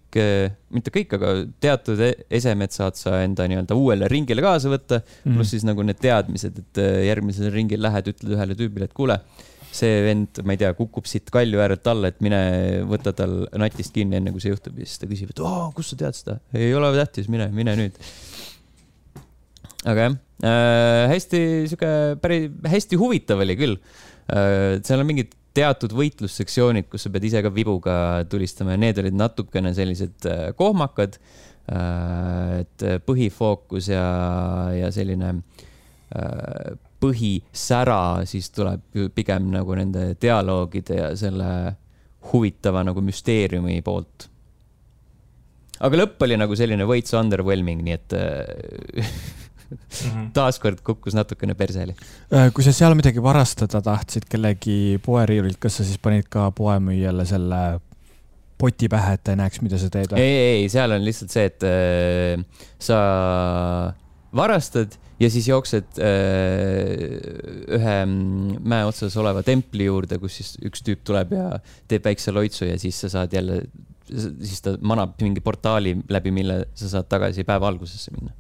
[0.72, 5.37] mitte kõik, aga teatud e-, esemed saad sa enda nii-öelda uuele ringile kaasa võtta mm,
[5.37, 9.20] pluss siis nagu need teadmised, et järgmisel ringil lähed, ütled ühele tüübile, et kuule
[9.78, 12.38] see vend, ma ei tea, kukub siit kalju äärelt alla, et mine
[12.88, 15.42] võta tal natist kinni, enne kui see juhtub ja siis ta küsib, et
[15.76, 16.38] kust sa tead seda?
[16.57, 18.00] ei ole tähtis, mine, mine nüüd.
[19.85, 21.90] aga jah äh,, hästi sihuke
[22.22, 24.79] päris hästi huvitav oli küll äh,.
[24.85, 27.94] seal on mingid teatud võitlussektsioonid, kus sa pead ise ka vibuga
[28.31, 32.61] tulistama ja need olid natukene sellised äh, kohmakad äh,.
[32.62, 34.05] et põhifookus ja,
[34.77, 41.51] ja selline äh, põhisära siis tuleb pigem nagu nende dialoogide ja selle
[42.33, 44.29] huvitava nagu müsteeriumi poolt.
[45.79, 49.37] aga lõpp oli nagu selline veits underwhelming, nii et mhm.
[50.38, 51.96] taaskord kukkus natukene perseli.
[52.33, 57.26] Äh, kui sa seal midagi varastada tahtsid kellegi poeriiulilt, kas sa siis panid ka poemüüjale
[57.28, 57.62] selle
[58.59, 60.14] poti pähe, et ta ei näeks, mida sa teed?
[60.18, 62.98] ei, ei, seal on lihtsalt see, et äh, sa
[64.35, 67.18] varastad ja siis jooksed äh,
[67.78, 72.68] ühe mäe otsas oleva templi juurde, kus siis üks tüüp tuleb ja teeb väikse loitsu
[72.68, 73.62] ja siis sa saad jälle,
[74.09, 78.35] siis ta manab mingi portaali läbi, mille sa saad tagasi päeva algusesse minna.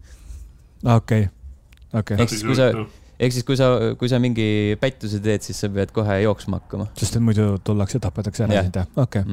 [0.84, 1.28] Okei,
[1.94, 2.20] okei.
[2.20, 2.70] ehk siis, kui sa,
[3.18, 6.88] ehk siis, kui sa, kui sa mingi pättuse teed, siis sa pead kohe jooksma hakkama.
[6.98, 8.88] sest et muidu tullakse, tapetakse ära sind, jah?
[8.96, 9.24] okei.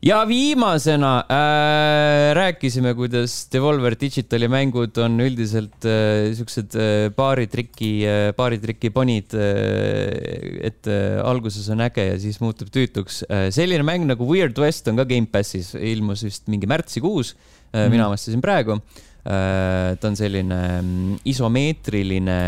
[0.00, 0.06] Mhm.
[0.06, 0.08] Mhm.
[0.08, 8.32] ja viimasena äh, rääkisime, kuidas Devolver Digitali mängud on üldiselt äh, siuksed äh, baaritriki äh,,
[8.36, 10.64] baaritriki ponid äh,.
[10.64, 13.50] et äh, alguses on äge ja siis muutub tüütuks äh,.
[13.52, 17.34] selline mäng nagu Weird West on ka Gamepassis, ilmus vist mingi märtsikuus
[17.72, 17.84] äh,.
[17.84, 19.96] Mm mina avastasin praegu äh,.
[20.00, 22.38] ta on selline mm, isomeetriline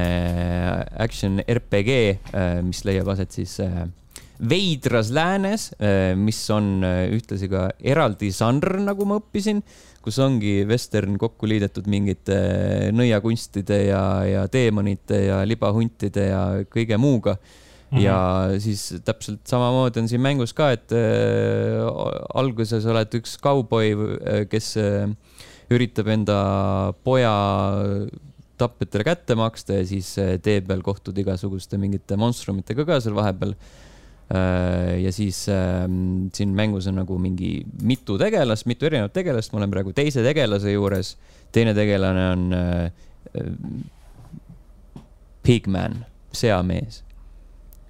[0.96, 1.90] action RPG
[2.32, 3.84] äh,, mis leiab aset siis äh,
[4.48, 9.62] veidras läänes, äh, mis on äh, ühtlasi ka eraldi žanr, nagu ma õppisin,
[10.02, 16.98] kus ongi vestern kokku liidetud mingite äh, nõiakunstide ja, ja teemonite ja libahuntide ja kõige
[17.00, 17.38] muuga
[17.92, 18.04] Mm -hmm.
[18.04, 21.84] ja siis täpselt samamoodi on siin mängus ka, et äh,
[22.34, 23.92] alguses oled üks kauboi,
[24.48, 25.12] kes äh,
[25.68, 27.34] üritab enda poja
[28.56, 33.91] tapjatele kätte maksta ja siis tee peal kohtud igasuguste mingite monstrumitega ka seal vahepeal Äh,
[34.32, 35.84] ja siis äh,
[36.32, 40.72] siin mängus on nagu mingi mitu tegelast, mitu erinevat tegelast, ma olen praegu teise tegelase
[40.72, 41.16] juures.
[41.52, 42.92] teine tegelane on äh,
[45.42, 47.02] Pigman, seamees.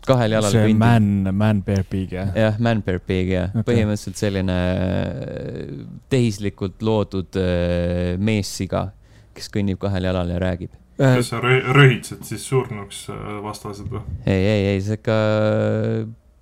[0.06, 0.80] kahel jalal see kõndib.
[0.82, 2.32] man, man bear pig jah?
[2.34, 5.74] jah, man bear pig jah okay., põhimõtteliselt selline äh,
[6.10, 8.88] tehislikult loodud äh, meessiga,
[9.36, 13.06] kes kõnnib kahel jalal ja räägib kas sa röhitsed siis surnuks
[13.42, 14.02] vastased või?
[14.26, 15.16] ei, ei, ei, see ikka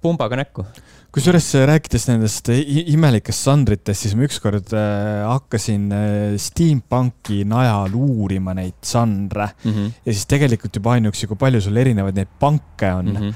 [0.03, 0.65] pumbaga näkku.
[1.11, 8.55] kusjuures äh, rääkides nendest imelikest žanritest, siis ma ükskord äh, hakkasin äh, steampunki najal uurima
[8.55, 9.91] neid žanre mm -hmm.
[10.07, 13.17] ja siis tegelikult juba ainuüksi, kui palju sul erinevaid neid panke on mm.
[13.17, 13.35] -hmm.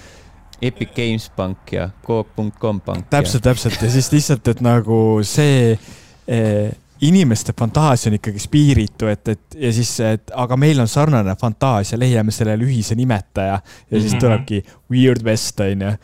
[0.62, 3.10] Epic Games pank ja Coop.com pank.
[3.10, 5.78] täpselt, täpselt ja siis lihtsalt, et nagu see
[6.28, 6.72] eh,
[7.04, 11.98] inimeste fantaasia on ikkagi spiiritu, et, et ja siis, et aga meil on sarnane fantaasia,
[12.00, 14.20] leiame sellele ühise nimetaja ja siis mm -hmm.
[14.20, 15.96] tulebki Weird West onju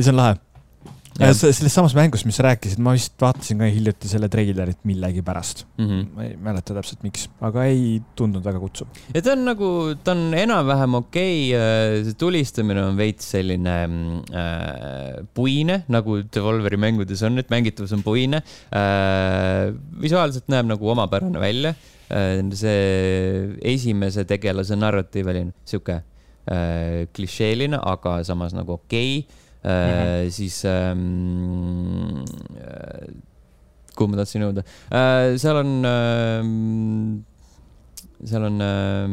[0.00, 0.38] ja see on lahe.
[1.36, 5.88] selles samas mängus, mis sa rääkisid, ma vist vaatasin ka hiljuti selle treilerit millegipärast mm.
[5.88, 6.04] -hmm.
[6.14, 8.88] ma ei mäleta täpselt, miks, aga ei tundunud väga kutsuv.
[9.14, 9.70] ja ta on nagu,
[10.04, 17.22] ta on enam-vähem okei okay., see tulistamine on veits selline äh, puine, nagu Devolveri mängudes
[17.26, 18.40] on, et mängitavus on puine
[18.72, 19.74] äh,.
[20.00, 21.74] visuaalselt näeb nagu omapärane välja
[22.08, 22.40] äh,.
[22.54, 30.30] see esimese tegelase narratiiv oli sihuke äh, klišeeline, aga samas nagu okei okay Mm -hmm.
[30.32, 32.24] siis ähm,
[32.56, 33.12] äh,
[33.96, 36.40] kuhu ma tahtsin jõuda äh,, seal on äh,,
[38.24, 39.04] seal on äh,,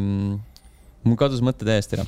[1.04, 2.06] mul kadus mõte täiesti ära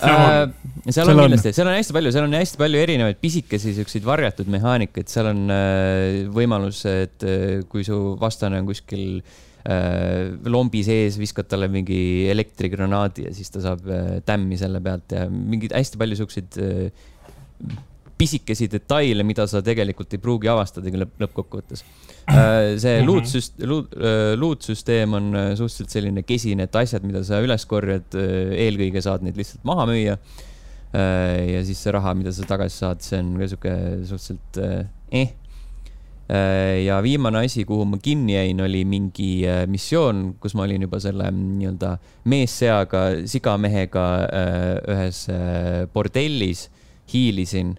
[0.00, 0.48] äh,.
[0.88, 4.48] seal on kindlasti, seal on hästi palju, seal on hästi palju erinevaid pisikesi siukseid varjatud
[4.48, 10.82] mehaanikaid, seal on äh, võimalus, et äh, kui su vastane on kuskil äh, Äh, lombi
[10.86, 15.74] sees, viskad talle mingi elektrigranaadi ja siis ta saab äh, tämmi selle pealt ja mingeid
[15.74, 17.06] hästi palju siukseid äh,
[18.16, 21.82] pisikesi detaile, mida sa tegelikult ei pruugi avastada lõpp, lõppkokkuvõttes.
[21.84, 23.08] see mhm.
[23.10, 23.92] luutsüst-, luut,
[24.40, 25.26] luutsüsteem on
[25.58, 30.16] suhteliselt selline kesine, et asjad, mida sa üles korjad, eelkõige saad neid lihtsalt maha müüa.
[30.96, 33.74] ja siis see raha, mida sa tagasi saad, see on ka sihuke
[34.08, 34.62] suhteliselt
[35.12, 35.45] eh Äh,
[36.28, 40.98] ja viimane asi, kuhu ma kinni jäin, oli mingi äh, missioon, kus ma olin juba
[41.02, 41.92] selle mm, nii-öelda
[42.32, 45.26] meesseaga, sigamehega äh, ühes
[45.94, 46.66] bordellis,
[47.12, 47.76] hiilisin,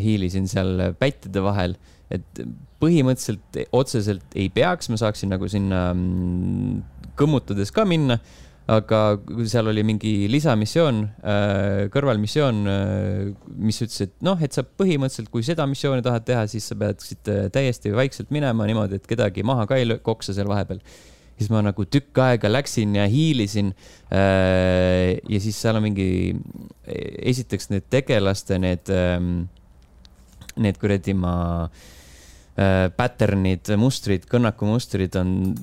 [0.00, 1.76] hiilisin seal pättide vahel,
[2.10, 2.40] et
[2.82, 8.18] põhimõtteliselt otseselt ei peaks, ma saaksin nagu sinna mm, kõmmutades ka minna
[8.68, 9.00] aga
[9.48, 15.44] seal oli mingi lisamissioon, äh, kõrvalmissioon, äh, mis ütles, et noh, et sa põhimõtteliselt, kui
[15.46, 19.64] seda missiooni tahad teha, siis sa peaksid äh, täiesti vaikselt minema niimoodi, et kedagi maha
[19.68, 20.82] ka ei koksa seal vahepeal.
[21.38, 23.72] siis ma nagu tükk aega läksin ja hiilisin.
[24.10, 26.34] ja siis seal on mingi,
[27.22, 29.46] esiteks need tegelaste need, ähm,
[30.56, 31.70] need kuradi ma
[32.98, 35.54] pattern'id, mustrid, kõnnakumustrid on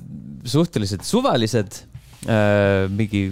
[0.48, 1.84] suhteliselt suvalised
[2.24, 3.26] mingi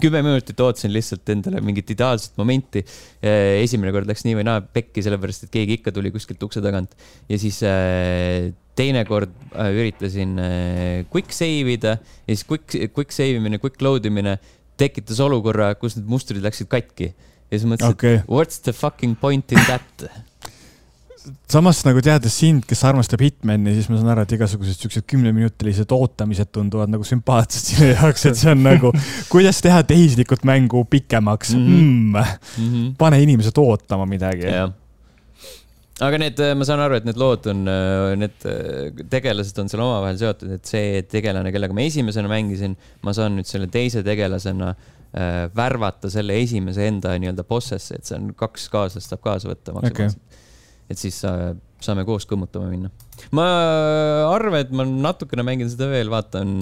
[0.00, 2.82] kümme minutit ootasin lihtsalt endale mingit ideaalset momenti.
[3.22, 6.62] Äh, esimene kord läks nii või naa pekki, sellepärast et keegi ikka tuli kuskilt ukse
[6.64, 6.94] tagant
[7.30, 13.14] ja siis äh, teine kord äh, üritasin äh, quick save ida ja siis quick, quick
[13.14, 14.38] save imine, quick load imine
[14.80, 17.12] tekitas olukorra, kus need mustrid läksid katki.
[17.50, 20.06] ja siis mõtlesin okay., what's the fucking point in that
[21.50, 25.92] samas nagu teades sind, kes armastab Hitmani, siis ma saan aru, et igasugused siuksed kümneminutilised
[25.94, 28.92] ootamised tunduvad nagu sümpaatsed sinu jaoks, et see on nagu,
[29.32, 31.66] kuidas teha tehislikult mängu pikemaks mm.
[31.66, 32.36] -hmm.
[32.58, 32.92] Mm -hmm.
[32.98, 34.46] pane inimesed ootama midagi.
[36.00, 37.66] aga need, ma saan aru, et need lood on,
[38.16, 38.46] need
[39.10, 43.46] tegelased on seal omavahel seotud, et see tegelane, kellega ma esimesena mängisin, ma saan nüüd
[43.46, 49.12] selle teise tegelasena äh, värvata selle esimese enda nii-öelda boss'esse, et see on kaks kaaslast
[49.12, 50.29] saab kaasa võtta maksimaalselt okay
[50.90, 52.90] et siis sa, saame koos kõmmutama minna.
[53.36, 53.46] ma
[54.30, 56.58] arvan, et ma natukene mängin seda veel, vaatan,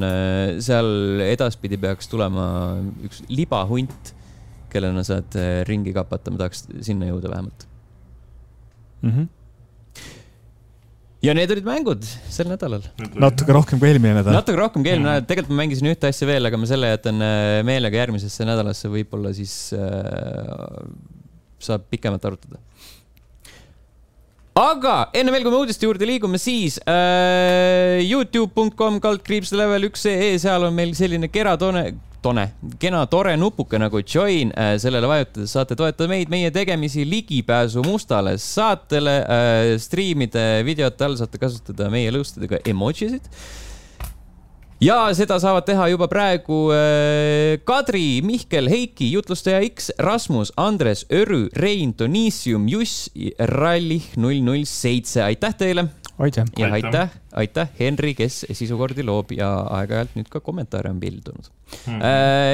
[0.64, 2.44] seal edaspidi peaks tulema
[3.08, 4.12] üks libahunt,
[4.72, 7.66] kellena saad äh, ringi kapata, ma tahaks sinna jõuda vähemalt.
[9.02, 9.10] mm.
[9.10, 9.26] -hmm.
[11.24, 12.84] ja need olid mängud sel nädalal.
[13.14, 14.36] natuke rohkem kui eelmine nädal.
[14.36, 15.14] natuke rohkem kui eelmine Mhm.
[15.16, 18.90] nädal, tegelikult ma mängisin ühte asja veel, aga ma selle jätan äh, meelega järgmisesse nädalasse,
[18.92, 20.84] võib-olla siis äh,
[21.58, 22.60] saab pikemalt arutada.
[24.58, 30.34] Aga enne veel, kui me uudiste juurde liigume, siis äh, Youtube.com kaldkriips level üks ee,
[30.42, 31.84] seal on meil selline kera tone,
[32.82, 38.34] kena tore nupuke nagu join äh,, sellele vajutades saate toetada meid, meie tegemisi, ligipääsu mustale
[38.42, 43.30] saatele äh,, striimide, videote all saate kasutada meie lõustadega emojisid
[44.80, 51.48] ja seda saavad teha juba praegu äh, Kadri, Mihkel, Heiki, jutlustaja X, Rasmus, Andres, Örü,
[51.56, 55.88] Rein, Donissium, Juss, Rallih null null seitse, aitäh teile
[56.18, 56.44] aitäh.
[56.58, 57.10] ja Aitäh.
[57.32, 61.50] aitäh, Henri, kes sisukordi loob ja aeg-ajalt nüüd ka kommentaare on pildunud.
[61.84, 62.00] Hmm.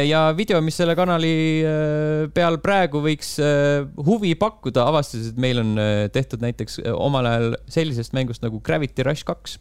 [0.08, 5.62] ja video, mis selle kanali äh, peal praegu võiks äh, huvi pakkuda, avastasid, et meil
[5.62, 9.58] on äh, tehtud näiteks äh, omal ajal sellisest mängust nagu Gravity Rush kaks.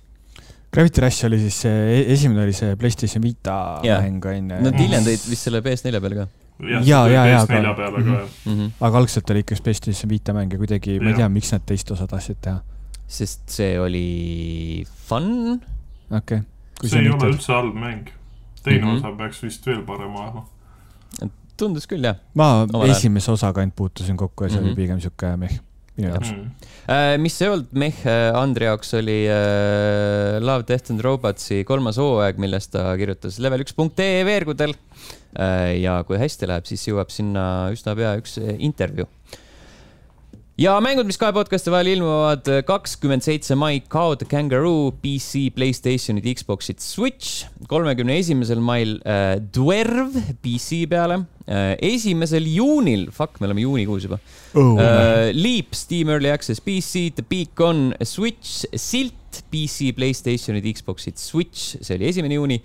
[0.74, 4.00] Gravity Rush oli siis see, esimene oli see Playstation Vita Jaa.
[4.02, 4.62] mäng onju.
[4.66, 6.26] Nad hiljem tõid vist selle PS4 peale ka
[6.64, 8.14] jaa, tuli jaa, PS4 aga- Mhm.
[8.14, 8.28] jah.
[8.46, 8.54] mm.
[8.60, 8.72] -hmm.
[8.88, 11.92] aga algselt oli ikka Playstation Vita mäng ja kuidagi, ma ei tea, miks nad teist
[11.92, 12.62] osa tahtsid teha.
[13.08, 15.62] sest see oli fun.
[16.12, 16.90] okei okay..
[16.90, 18.10] see ei ole üldse halb mäng.
[18.64, 18.96] teine Mhm.
[18.98, 20.46] osa peaks vist veel parem olema.
[21.58, 24.70] tundus küll jah ma Omal esimese osaga ainult puutusin kokku ja see mm -hmm.
[24.72, 24.74] Mhm.
[24.74, 25.60] oli pigem siuke meh,
[25.98, 26.32] minu jaoks.
[26.34, 26.48] Hmm.
[26.90, 27.16] äh,.
[27.22, 28.00] mis ei olnud meh,
[28.40, 34.74] Andri jaoks oli äh, Love, Death and Robotsi kolmas hooaeg, millest ta kirjutas level1.ee veergudel
[34.74, 35.80] äh,.
[35.84, 39.10] ja kui hästi läheb, siis jõuab sinna üsna pea üks äh, intervjuu.
[40.60, 46.28] Ja mängud, mis kahe podcast'i vahel ilmuvad kakskümmend seitse mai, Cow the Kangaroo, PC, Playstationid,
[46.38, 47.48] Xboxid, Switch.
[47.68, 50.14] kolmekümne esimesel mail äh, Dwerv
[50.44, 51.74] PC peale äh,.
[51.82, 54.20] esimesel juunil, fuck, me oleme juunikuus juba
[54.54, 54.76] Oh.
[54.78, 61.98] Uh, Leap, Steam Early Access PC, The Beacon, Switch, Silt, PC, Playstationid, Xboxid, Switch, see
[61.98, 62.60] oli esimene juuni.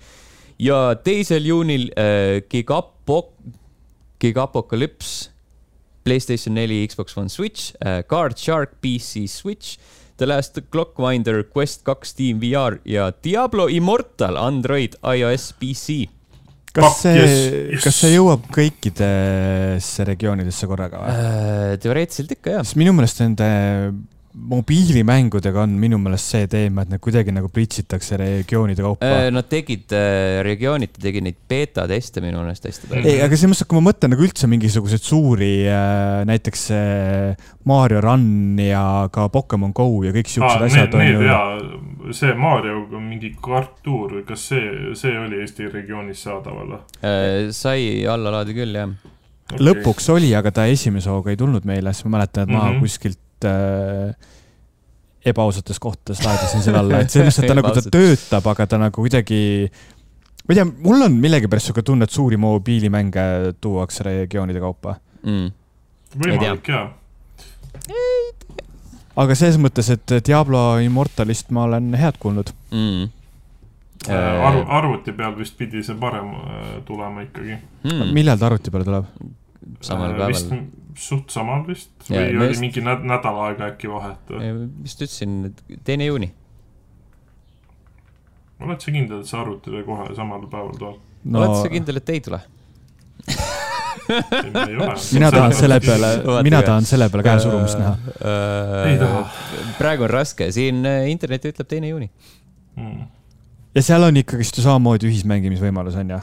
[0.59, 3.31] ja teisel juunil uh, Gigapo-,
[4.21, 5.31] Gigapocalypse,
[6.03, 9.77] Playstation neli, Xbox One, Switch uh,, Card Shark, PC, Switch.
[10.19, 16.09] The Last Clockwinder, Quest kaks, Steam VR ja Diablo Immortal, Android, iOS, PC.
[16.75, 17.31] kas see yes,
[17.73, 17.83] yes.
[17.85, 21.13] kas see jõuab kõikidesse regioonidesse korraga või?
[21.15, 22.67] Uh, teoreetiliselt ikka jah.
[22.67, 23.47] sest minu meelest nende
[24.33, 29.29] mobiilimängudega on minu meelest see teema, et need kuidagi nagu pritsitakse regioonide kaupa Uh,.
[29.33, 33.09] Nad tegid uh, regiooniti, tegid neid beeta-teste minu meelest hästi palju.
[33.09, 37.47] ei, aga selles mõttes, et kui ma mõtlen nagu üldse mingisuguseid suuri äh, näiteks äh,
[37.69, 41.23] Mario Run ja ka Pokemon Go ja kõik siuksed Need, asjad on need ju.
[41.25, 46.83] ja see Marioga mingi kartuur, kas see, see oli Eesti regioonis saadaval või?
[47.55, 48.93] Sai allalaadi küll jah.
[49.57, 52.69] lõpuks oli, aga ta esimese hooga ei tulnud meile, sest ma mäletan, et ma mm.
[52.75, 52.85] -hmm.
[52.85, 54.35] kuskilt äh,
[55.25, 58.79] ebaausates kohtades laadisin selle alla, et selles mõttes, et ta nagu ta töötab, aga ta
[58.81, 59.41] nagu kuidagi
[60.49, 63.25] ma ei tea, mul on millegipärast sihuke tunne, et suuri mobiilimänge
[63.61, 64.95] tuuakse regioonide kaupa.
[65.23, 65.51] Mm.
[66.23, 66.87] võimalik jaa.
[69.19, 72.49] aga selles mõttes, et Diablo Immortalist ma olen head kuulnud.
[72.71, 73.11] Mm.
[74.09, 77.59] arv, arvuti peal vist pidi see parem äh, tulema ikkagi.
[77.83, 78.15] mm..
[78.15, 79.29] millal ta arvuti peale tuleb?
[79.81, 80.65] Samal Äh, vist päeval.
[80.95, 84.69] suht samal vist Jaa, või oli just- mingi nä- nädal aega äkki vahet või?
[84.83, 85.53] vist ütlesin,
[85.83, 86.31] teine juuni.
[88.59, 90.97] oled sa kindel, et see arvutile kohe samal päeval tuleb?
[91.23, 92.39] no oled sa kindel, et ei tule?
[95.13, 96.09] mina tahan selle peale,
[96.43, 96.65] mina ka.
[96.71, 97.93] tahan selle peale käesurumist näha.
[98.89, 99.21] Ei taha..
[99.77, 102.09] praegu on raske, siin äh, internet ütleb teine juuni.
[102.75, 103.03] mm..
[103.75, 106.19] ja seal on ikkagist ju samamoodi ühismängimisvõimalus on ju?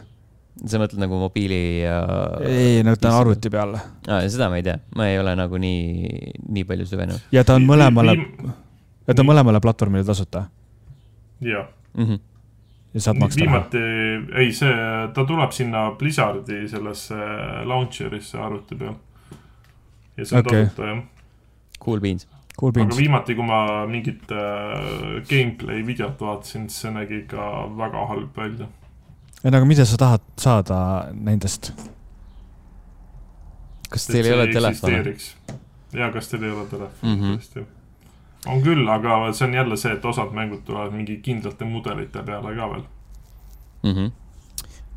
[0.64, 1.98] Sa mõtled nagu mobiili ja?
[2.46, 4.22] ei, no ta on arvuti peal ah,.
[4.30, 7.66] seda ma ei tea, ma ei ole nagu nii, nii palju süvenenud ja ta on
[7.68, 8.16] mõlemale,
[9.06, 10.46] ja ta on mõlemale platvormile tasuta
[11.44, 12.04] jah, mm.
[12.04, 12.22] -hmm.
[12.94, 13.82] ja saad maksta viimati,
[14.44, 14.78] ei see,
[15.14, 17.20] ta tuleb sinna Blizzardi sellesse
[17.64, 18.96] launcher'isse arvuti peal.
[20.16, 20.62] ja see on Okei.
[20.62, 20.64] okay.
[20.64, 21.04] tasuta jah.
[21.84, 22.28] Cool beans.
[22.56, 28.06] Cool aga viimati, kui ma mingit äh, gameplay videot vaatasin, siis see nägi ikka väga
[28.08, 28.68] halb välja.
[29.46, 30.76] Ei no aga mida sa tahad saada
[31.14, 31.70] nendest?
[33.90, 35.16] kas teil ei ole telefoni?
[35.94, 37.36] ja kas teil ei ole telefoni mm, -hmm.
[37.38, 37.64] tõesti.
[38.50, 42.54] on küll, aga see on jälle see, et osad mängud tulevad mingi kindlate mudelite peale
[42.56, 42.84] ka veel.
[43.86, 44.10] Mhm.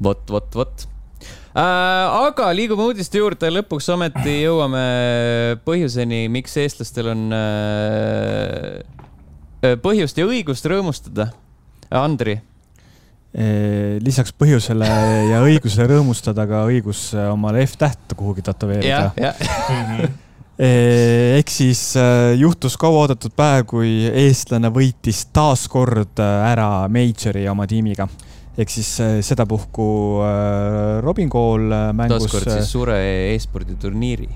[0.03, 0.87] vot, vot, vot.
[1.53, 4.85] aga liigume uudiste juurde, lõpuks ometi jõuame
[5.65, 8.81] põhjuseni, miks eestlastel on äh,
[9.85, 11.29] põhjust ja õigust rõõmustada.
[11.89, 12.41] Andri.
[13.29, 14.87] Lisaks põhjusele
[15.29, 19.11] ja õigusele rõõmustada ka õigus omale F-täht kuhugi tätoveerida.
[21.37, 21.83] ehk siis
[22.41, 28.09] juhtus kauaoodatud päev, kui eestlane võitis taas kord ära Majori oma tiimiga
[28.59, 28.89] ehk siis
[29.23, 29.85] sedapuhku
[31.05, 32.25] Robin äh, mängus.
[32.25, 32.97] taaskord siis suure
[33.33, 34.29] e-spordi turniiri.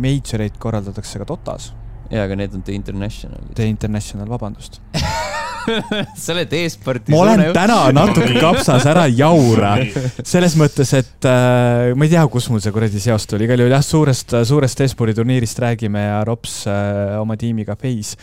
[0.00, 1.72] Majoreid korraldatakse ka Dotas.
[2.10, 3.40] ja, aga need on The International.
[3.54, 4.80] The International, vabandust
[6.22, 7.14] sa oled e-spordi.
[7.14, 7.56] ma olen juht.
[7.56, 9.76] täna natuke kapsas, ära jaura.
[10.22, 13.76] selles mõttes, et äh, ma ei tea, kus mul see kuradi seos tuli, igal juhul
[13.76, 18.18] jah, suurest, suurest e-spordi turniirist räägime ja Rops äh, oma tiimiga Face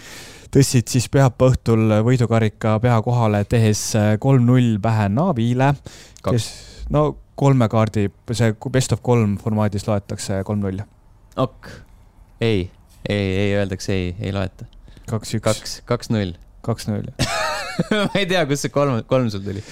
[0.51, 5.71] tõstsid siis pühapäeva õhtul võidukarika pea kohale, tehes äh, kolm-null pähe Navile,
[6.25, 6.49] kes
[6.91, 7.05] no
[7.39, 10.83] kolme kaardi, see best of kolm formaadis loetakse kolm-null.
[11.39, 11.71] ok,
[12.43, 12.69] ei,
[13.07, 14.67] ei, ei öeldakse ei, ei loeta.
[15.09, 15.43] kaks-üks.
[15.47, 16.35] kaks, kaks-null.
[16.65, 17.09] Kaks-null
[18.07, 19.63] ma ei tea, kust see kolm, kolm sul tuli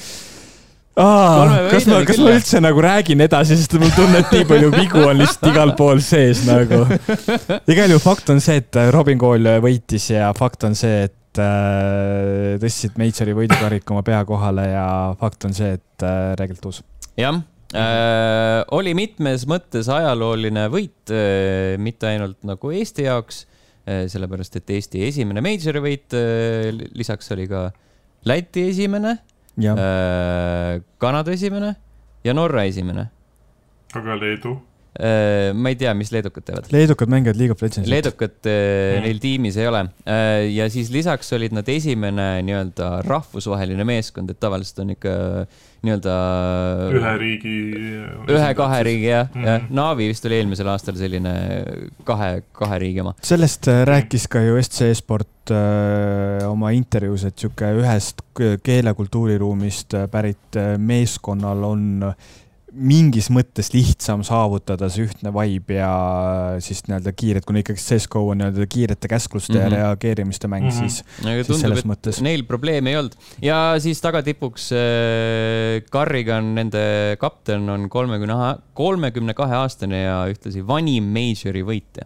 [1.00, 5.04] kas ma, kas ma üldse nagu räägin edasi, sest mul tunne, et nii palju vigu
[5.06, 6.82] on lihtsalt igal pool sees nagu.
[7.72, 12.58] igal juhul fakt on see, et Robin Kool võitis ja fakt on see, et äh,
[12.62, 14.90] tõstsid Majori võidukariku oma pea kohale ja
[15.22, 16.82] fakt on see, et äh, reegelt uus.
[17.20, 17.40] jah
[17.72, 23.49] äh,, oli mitmes mõttes ajalooline võit äh,, mitte ainult nagu Eesti jaoks äh,,
[24.12, 27.70] sellepärast et Eesti esimene Majori võit äh,, lisaks oli ka
[28.28, 29.18] Läti esimene
[29.60, 31.76] Äh, Kanada esimene
[32.24, 33.10] ja Norra esimene.
[33.94, 34.60] aga Leedu?
[35.00, 36.70] Äh, ma ei tea, mis leedukad teevad.
[36.72, 37.90] leedukad mängivad League of Legendsit.
[37.92, 39.04] leedukat mm.
[39.06, 39.86] neil tiimis ei ole.
[40.50, 45.14] ja siis lisaks olid nad esimene nii-öelda rahvusvaheline meeskond, et tavaliselt on ikka
[45.86, 46.16] nii-öelda.
[47.00, 47.56] ühe riigi.
[48.30, 49.48] ühe-kahe riigi jah mm, -hmm.
[49.48, 49.70] jah.
[49.82, 51.34] Naavi vist oli eelmisel aastal selline
[52.08, 53.16] kahe, kahe riigi oma.
[53.24, 58.24] sellest rääkis ka ju SC Sport äh, oma intervjuus, et sihuke ühest
[58.64, 62.14] keelekultuuriruumist pärit meeskonnal on
[62.74, 65.92] mingis mõttes lihtsam saavutada see ühtne vibe ja
[66.64, 69.74] siis nii-öelda kiired, kuna ikkagi CSGO on nii-öelda kiirete käskluste mm -hmm.
[69.74, 70.80] ja reageerimiste mäng mm, -hmm.
[70.80, 72.22] siis, siis tundub, selles mõttes.
[72.22, 79.56] Neil probleemi ei olnud ja siis tagatipuks äh, Carrigan, nende kapten on kolmekümne, kolmekümne kahe
[79.56, 82.06] aastane ja ühtlasi vanim Majori võitja.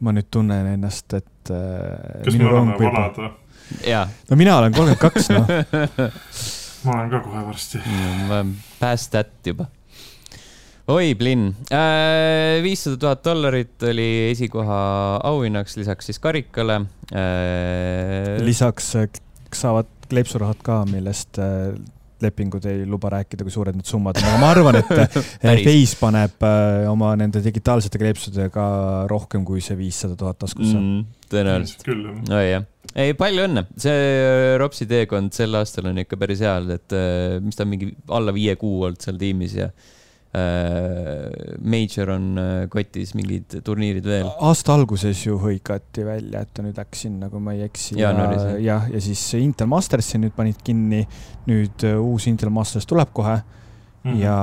[0.00, 2.24] ma nüüd tunnen ennast, et äh,.
[2.24, 3.32] kas me oleme vanad või?
[4.30, 5.48] no mina olen kolmkümmend kaks, noh
[6.86, 7.80] ma olen ka kohe varsti
[8.28, 8.42] no,.
[8.80, 9.66] Past that juba.
[10.86, 11.54] oi, Blinn.
[11.72, 14.78] Äh, viissada tuhat dollarit oli esikoha
[15.24, 16.82] auhinnaks, lisaks siis karikale.
[17.12, 19.08] Äh, lisaks äh,
[19.54, 21.38] saavad kleepsurahad ka, millest
[22.24, 25.16] lepingud ei luba rääkida, kui suured need summad on, aga ma arvan, et
[25.66, 26.44] Face paneb
[26.90, 28.66] oma nende digitaalsete kleepsudega
[29.10, 31.02] rohkem kui see viissada tuhat taskusse mm,.
[31.32, 31.90] tõenäoliselt.
[32.32, 36.56] oi jah ei, palju õnne, see äh, Ropsi teekond sel aastal on ikka päris hea,
[36.76, 42.12] et äh, mis ta on mingi alla viie kuu olnud seal tiimis ja äh, Major
[42.14, 42.28] on
[42.70, 44.28] kotis mingid turniirid veel.
[44.48, 47.98] aasta alguses ju hõigati välja, et ta nüüd läks sinna, kui ma ei eksi.
[48.00, 48.12] ja,
[48.62, 51.02] jah, ja siis Intel Mastersi nüüd panid kinni,
[51.50, 54.12] nüüd uus Intel Masters tuleb kohe mm.
[54.12, 54.22] -hmm.
[54.22, 54.38] ja,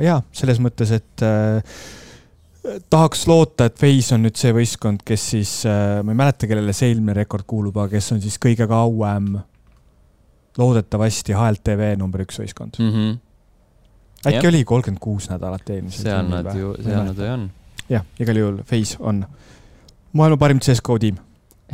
[0.00, 1.76] ja selles mõttes, et äh,
[2.90, 6.72] tahaks loota, et Wise on nüüd see võistkond, kes siis, äh, ma ei mäleta, kellele
[6.76, 9.34] see eelmine rekord kuulub, aga kes on siis kõige kauem
[10.58, 12.92] loodetavasti HLTV number üks võistkond mm.
[12.92, 13.16] -hmm.
[14.24, 14.50] äkki Jep.
[14.52, 16.06] oli kolmkümmend kuus nädalat eelmisel.
[16.08, 17.50] seal nad ju, seal nad ju on.
[17.90, 19.24] jah, igal juhul Wise on
[20.12, 21.18] maailma parim CSGO tiim.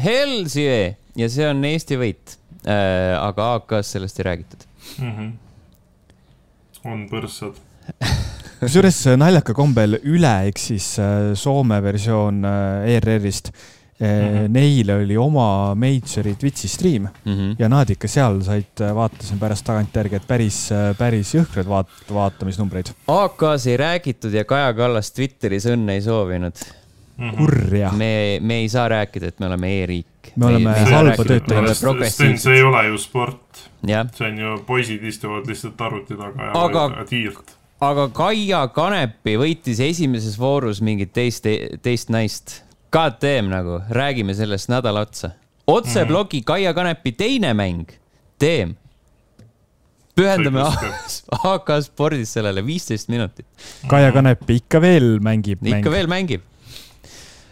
[0.00, 3.16] Yeah ja see on Eesti võit äh,.
[3.18, 4.66] aga AK-s sellest ei räägitud
[4.98, 5.12] mm.
[5.16, 5.30] -hmm.
[6.92, 7.60] on põrssad
[8.60, 13.54] kusjuures äh, naljaka kombel üle, ehk siis äh, Soome versioon äh, ERR-ist
[14.00, 14.48] Mm -hmm.
[14.48, 17.56] Neil oli oma Majori Twitch'i stream mm -hmm.
[17.58, 22.94] ja nad ikka seal said, vaatasin pärast tagantjärgi, et päris, päris jõhkrad vaat-, vaatamisnumbreid.
[23.06, 26.56] AK-s ei räägitud ja Kaja Kallas Twitteris õnne ei soovinud
[27.18, 27.30] mm.
[27.30, 27.36] -hmm.
[27.36, 27.92] kurja.
[27.92, 30.32] me, me ei saa rääkida, et me oleme e-riik.
[30.36, 32.08] me oleme halba tööd teinud.
[32.08, 33.68] Sten, see ei ole ju sport.
[33.86, 39.80] see on ju, poisid istuvad lihtsalt arvuti taga ja aga, tiirt aga Kaia Kanepi võitis
[39.84, 41.46] esimeses voorus mingit teist,
[41.84, 42.60] teist naist.
[42.90, 45.30] God damn nagu, räägime sellest nädala otsa.
[45.66, 46.44] otseblogi mm -hmm.
[46.44, 47.88] Kaia Kanepi teine mäng,
[48.38, 48.76] Teem.
[50.14, 50.60] pühendame
[51.42, 53.46] AK spordis sellele viisteist minutit.
[53.86, 55.66] Kaia Kanep ikka veel mängib.
[55.66, 55.90] ikka mäng.
[55.90, 56.40] veel mängib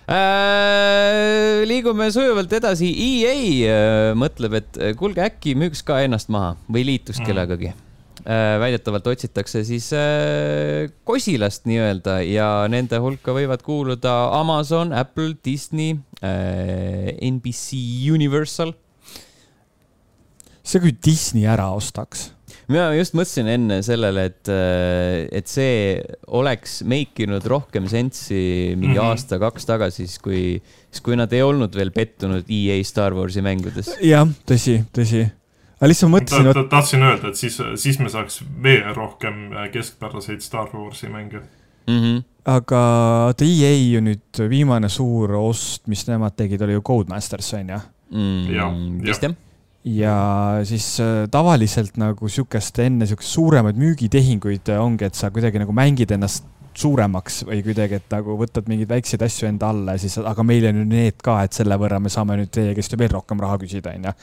[0.09, 1.67] äh,.
[1.69, 2.89] liigume sujuvalt edasi.
[2.89, 3.35] EA
[3.73, 7.88] äh, mõtleb, et kuulge, äkki müüks ka ennast maha või liituks mm.
[8.19, 15.99] Kellegagi väidetavalt otsitakse siis äh, kosilast nii-öelda ja nende hulka võivad kuuluda Amazon, Apple, Disney,
[16.23, 17.79] NBC
[18.13, 18.75] Universal.
[20.69, 22.33] see, kui Disney ära ostaks
[22.69, 24.51] mina just mõtlesin enne sellele, et,
[25.33, 25.97] et see
[26.37, 29.09] oleks make inud rohkem sensi mingi mm -hmm.
[29.15, 30.43] aasta-kaks tagasi, siis kui,
[30.91, 33.95] siis kui nad ei olnud veel pettunud EA Star Warsi mängudes.
[34.03, 35.25] jah, tõsi, tõsi
[35.79, 36.55] aga lihtsalt mõtlesin ta,.
[36.59, 41.99] Ta, tahtsin öelda, et siis, siis me saaks veel rohkem keskpäraseid Star Warsi mänge mm.
[41.99, 42.23] -hmm.
[42.45, 42.83] aga
[43.29, 47.81] vaata EA ju nüüd viimane suur ost, mis nemad tegid, oli ju Codemasters on ju
[48.11, 49.05] mm,?
[49.05, 49.37] vist jah
[49.85, 55.73] ja siis äh, tavaliselt nagu sihukest enne sihukest suuremaid müügitehinguid ongi, et sa kuidagi nagu
[55.73, 56.45] mängid ennast
[56.79, 60.69] suuremaks või kuidagi, et nagu võtad mingeid väikseid asju enda alla ja siis, aga meil
[60.69, 63.41] on ju need ka, et selle võrra me saame nüüd teie käest ju veel rohkem
[63.43, 64.15] raha küsida, onju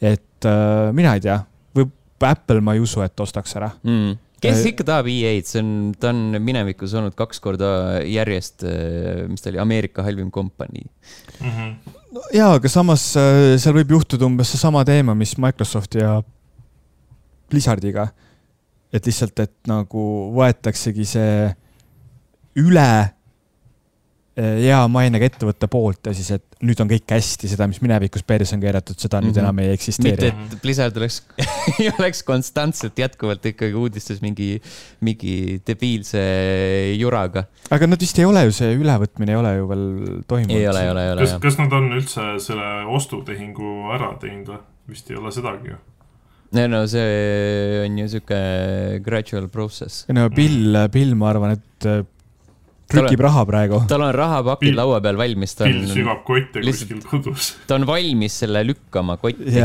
[0.00, 1.38] et äh, mina ei tea,
[1.76, 1.88] või
[2.26, 5.70] Apple ma ei usu, et ostaks ära mm kes ikka tahab EA-d, see on,
[6.00, 7.70] ta on minevikus olnud kaks korda
[8.08, 11.50] järjest, äh, mis ta oli, Ameerika halvim kompanii mm.
[11.50, 11.96] -hmm.
[12.10, 16.22] No, ja, aga samas äh, seal võib juhtuda umbes seesama teema, mis Microsofti ja
[17.50, 18.08] Blizzardiga.
[18.92, 20.00] et lihtsalt, et nagu
[20.34, 21.54] võetaksegi see
[22.58, 23.14] üle
[24.40, 28.56] hea mainega ettevõtte poolt ja siis, et nüüd on kõik hästi, seda, mis minevikus perse
[28.56, 29.28] on keeratud, seda mm -hmm.
[29.28, 29.44] nüüd mhm.
[29.44, 30.30] enam ei eksisteeri.
[30.30, 31.22] mitte, et Blizzard oleks
[31.80, 34.60] ei oleks konstantselt jätkuvalt ikkagi uudistes mingi,
[35.00, 36.22] mingi debiilse
[36.98, 37.44] juraga.
[37.70, 39.86] aga nad vist ei ole ju, see ülevõtmine ei ole ju veel
[40.26, 40.56] toimunud.
[40.56, 41.26] ei ole, ei ole, ei ole.
[41.26, 44.60] kas, kas nad on üldse selle ostutehingu ära teinud või?
[44.90, 45.76] vist ei ole sedagi ju
[46.50, 48.38] ei no see on ju sihuke
[49.04, 50.04] gradual process.
[50.08, 51.86] no Bill, Bill, ma arvan, et
[52.90, 53.80] trükib raha praegu.
[53.90, 55.56] tal on rahapakid laua peal valmis.
[55.62, 57.54] Bill sügab kotte kuskil kodus.
[57.66, 59.64] ta on valmis selle lükkama kotti.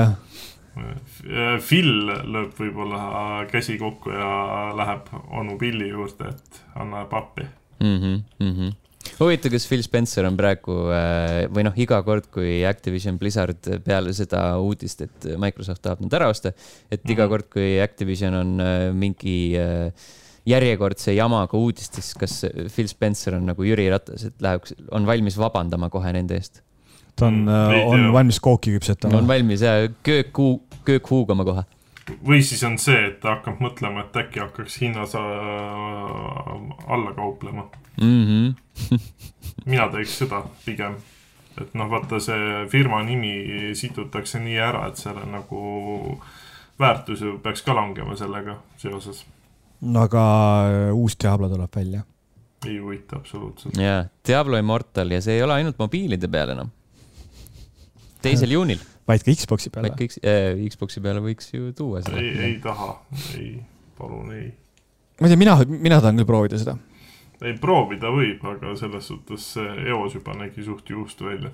[1.66, 1.92] Phil
[2.36, 4.32] lööb võib-olla käsi kokku ja
[4.76, 7.46] läheb onu Billi juurde, et anna pappi
[7.80, 8.00] mm.
[8.00, 8.74] -hmm, mm -hmm
[9.20, 14.14] huvitav, kas Phil Spencer on praegu äh, või noh, iga kord, kui Activision Blizzard peale
[14.14, 16.54] seda uudist, et Microsoft tahab nad ära osta,
[16.90, 17.30] et iga mm -hmm.
[17.30, 19.92] kord, kui Activision on äh, mingi äh,
[20.46, 22.44] järjekordse jamaga uudistes, kas
[22.74, 26.62] Phil Spencer on nagu Jüri Ratas, et läheb, on valmis vabandama kohe nende eest?
[27.16, 29.18] ta on, äh, on valmis kooki küpsetama.
[29.18, 29.72] on valmis ja
[30.04, 31.64] köökhuu, köök huugama kohe.
[32.28, 35.22] või siis on see, et ta hakkab mõtlema, et äkki hakkaks hinnas äh,
[36.88, 37.70] alla kauplema
[38.02, 38.26] mm.
[38.26, 39.00] -hmm.
[39.72, 40.98] mina teeks seda pigem,
[41.62, 46.22] et noh, vaata see firma nimi situtakse nii ära, et selle nagu
[46.80, 49.26] väärtus ju peaks ka langema sellega seoses
[49.94, 50.24] aga
[50.90, 52.04] äh, uus Diablo tuleb välja.
[52.66, 53.78] ei huvita absoluutselt.
[53.78, 56.72] jaa, Diablo Immortal ja see ei ole ainult mobiilide peal enam.
[58.22, 58.82] teisel juunil.
[59.08, 59.92] vaid ka Xbox'i peale.
[59.92, 62.22] vaid ka X, äh, Xbox'i peale võiks ju tuua seda.
[62.22, 62.92] ei, ei taha,
[63.38, 63.52] ei,
[64.00, 64.50] palun ei.
[65.20, 66.78] ma ei tea, mina, mina tahan küll proovida seda.
[67.42, 71.54] ei, proovida võib, aga selles suhtes eos juba nägi suht juust välja.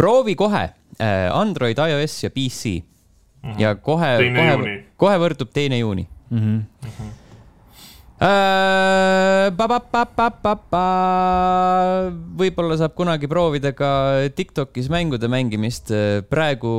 [0.00, 3.50] proovi kohe äh, Android, iOS ja PC mm.
[3.50, 3.60] -hmm.
[3.60, 6.38] ja kohe, kohe, kohe võrdub teine juuni mm.
[6.38, 6.62] -hmm.
[6.86, 7.18] Mm -hmm
[12.38, 13.88] võib-olla saab kunagi proovida ka
[14.36, 15.90] Tiktokis mängude mängimist.
[16.30, 16.72] praegu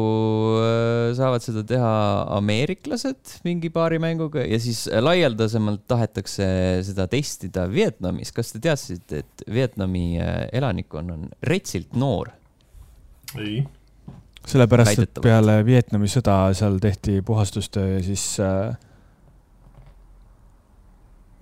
[0.62, 1.92] äh, saavad seda teha
[2.38, 6.48] ameeriklased mingi paari mänguga ja siis laialdasemalt tahetakse
[6.88, 8.32] seda testida Vietnamis.
[8.32, 12.32] kas te teadsite, et Vietnami äh, elanikkond on retsilt noor?
[13.36, 13.66] ei
[14.48, 18.76] sellepärast, et peale Vietnami sõda seal tehti puhastustöö ja siis äh,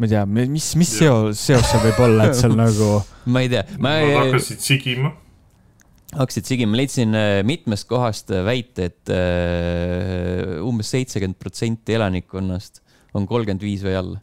[0.01, 2.87] ma ei tea, mis, mis seos, seos seal võib olla, et seal nagu.
[3.33, 3.61] ma ei tea.
[3.77, 5.11] Nad hakkasid sigima.
[6.15, 12.81] hakkasid sigima, leidsin äh, mitmest kohast äh, väite, et uh, umbes seitsekümmend protsenti elanikkonnast
[13.13, 14.19] on kolmkümmend viis või alla.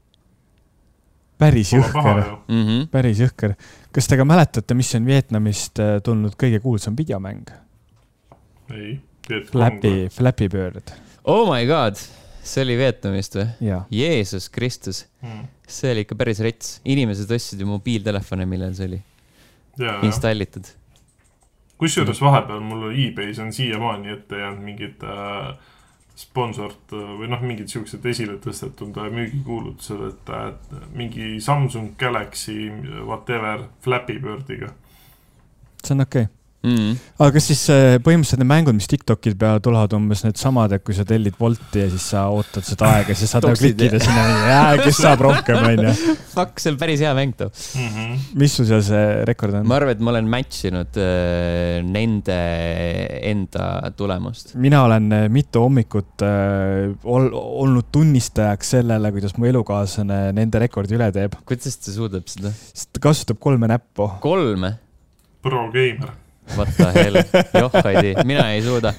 [1.38, 2.86] päris jõhker, mm -hmm.
[2.90, 3.54] päris jõhker.
[3.94, 7.54] kas te ka mäletate, mis on Vietnamist tulnud kõige kuulsam videomäng?
[8.74, 8.98] ei.
[9.28, 10.90] Flappy, Flappy Bird.
[11.28, 12.00] Oh my god
[12.48, 13.46] see oli Vietnamist või?
[13.92, 15.46] Jeesus Kristus mm..
[15.68, 16.78] see oli ikka päris rets.
[16.84, 19.00] inimesed ostsid ju mobiiltelefone, millal see oli
[19.78, 20.70] ja, installitud.
[21.78, 25.52] kusjuures vahepeal mul e-base on siiamaani ette jäänud mingid äh,
[26.18, 32.70] sponsort äh, või noh, mingid siuksed esile tõstetud müügikuulutused, et äh, mingi Samsung Galaxy
[33.04, 34.72] whatever Flappy Birdiga.
[35.84, 36.94] see on okei okay mm..
[37.18, 40.96] aga kas siis äh, põhimõtteliselt need mängud, mis Tiktokil peale tulevad, umbes needsamad, et kui
[40.96, 44.24] sa tellid Wolti ja siis sa ootad seda aega, siis saad nagu klikkida sinna,
[44.82, 45.94] kes saab rohkem, onju.
[46.32, 47.52] Fuck, see on päris hea mäng too.
[47.78, 48.26] Mhm.
[48.38, 49.66] mis sul seal see rekord on?
[49.68, 52.38] ma arvan, et ma olen match inud äh, nende
[53.30, 54.54] enda tulemust.
[54.58, 60.98] mina olen äh, mitu hommikut äh, ol, olnud tunnistajaks sellele, kuidas mu elukaaslane nende rekordi
[60.98, 62.52] üle teeb, kuidas ta suudab seda?
[62.72, 64.10] sest ta kasutab kolme näppu.
[64.24, 64.74] kolme?
[65.42, 66.16] Pro-geimer
[66.56, 67.22] What the hell,
[67.54, 68.94] joh, ei tea, mina ei suuda.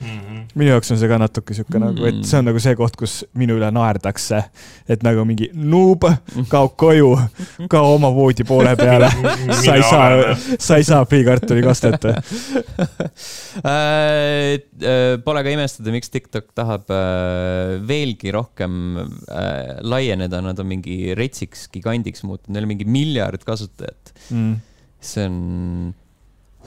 [0.00, 0.46] -hmm.
[0.54, 3.16] minu jaoks on see ka natuke sihuke nagu, et see on nagu see koht, kus
[3.38, 4.40] minu üle naerdakse,
[4.90, 6.06] et nagu mingi noob,
[6.52, 7.10] kaob koju,
[7.72, 9.10] kao oma voodi poole peale,
[9.62, 12.08] sa ei saa, sa ei saa friikartulikastet.
[13.58, 20.68] Äh, äh, Pole ka imestada, miks TikTok tahab äh, veelgi rohkem äh, laieneda, nad on
[20.70, 24.12] mingi retsiks gigandiks muutunud, neil on mingi miljard kasutajat.
[24.30, 24.60] Mm.
[25.02, 25.34] see on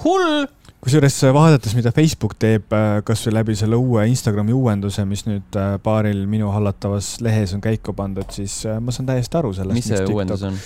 [0.05, 0.47] hull.
[0.81, 5.75] kusjuures vaadates, mida Facebook teeb äh, kasvõi läbi selle uue Instagrami uuenduse, mis nüüd äh,
[5.83, 9.77] paaril minu hallatavas lehes on käiku pandud, siis äh, ma saan täiesti aru sellest.
[9.77, 10.57] mis see uuendus on?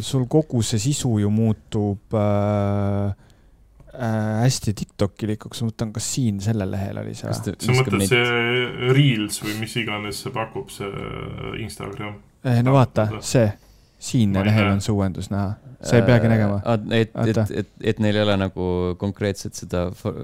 [0.00, 3.10] sul kogu see sisu ju muutub äh,
[3.92, 7.58] äh, hästi Tiktokilikuks, ma mõtlen, kas siin sellel lehel oli see kas või?
[7.60, 10.88] sa mõtled see Reels või mis iganes see pakub, see
[11.60, 12.16] Instagram?
[12.64, 13.44] No vaata, see,
[14.02, 16.60] siin Ma ei lehel on see uuendus näha, sa ei peagi nägema.
[16.98, 18.66] et, et, et, et neil ei ole nagu
[18.98, 20.14] konkreetselt seda fo-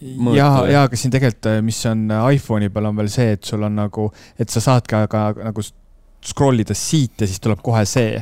[0.00, 3.62] ja mõõtu,, ja aga siin tegelikult, mis on iPhone'i peal on veel see, et sul
[3.66, 5.64] on nagu, et sa saad ka, ka nagu
[6.20, 8.20] scroll ida siit ja siis tuleb kohe see.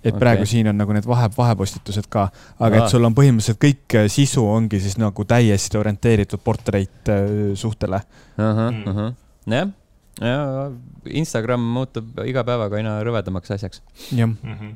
[0.00, 0.20] et Okei.
[0.22, 2.22] praegu siin on nagu need vahe, vahepostitused ka,
[2.58, 2.84] aga Aa.
[2.86, 8.00] et sul on põhimõtteliselt kõik äh, sisu ongi siis nagu täiesti orienteeritud portrait äh, suhtele.
[8.38, 8.86] ahah, Mm.
[8.88, 9.12] ahah,
[9.46, 9.68] jah,
[10.20, 10.70] ja
[11.06, 13.82] Instagram muutub iga päevaga aina rõvedamaks asjaks.
[14.12, 14.74] jah, Mm -hmm.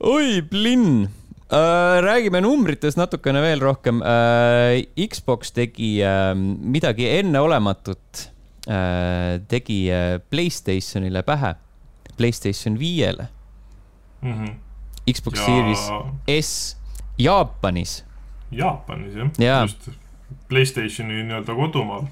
[0.00, 1.08] oi, plinn
[1.50, 2.00] äh,.
[2.02, 4.86] räägime numbritest natukene veel rohkem äh,.
[5.08, 8.30] Xbox tegi äh, midagi enneolematut
[8.68, 11.54] äh,, tegi äh, Playstationile pähe,
[12.16, 13.28] Playstation viiele,
[14.22, 14.54] Mm -hmm.
[15.12, 15.44] Xbox ja...
[15.44, 15.90] Series
[16.42, 16.76] S
[17.18, 18.04] Jaapanis.
[18.50, 19.62] Jaapanis jah Jaa.
[19.62, 19.88] just
[20.48, 22.06] Playstationi nii-öelda kodumaal.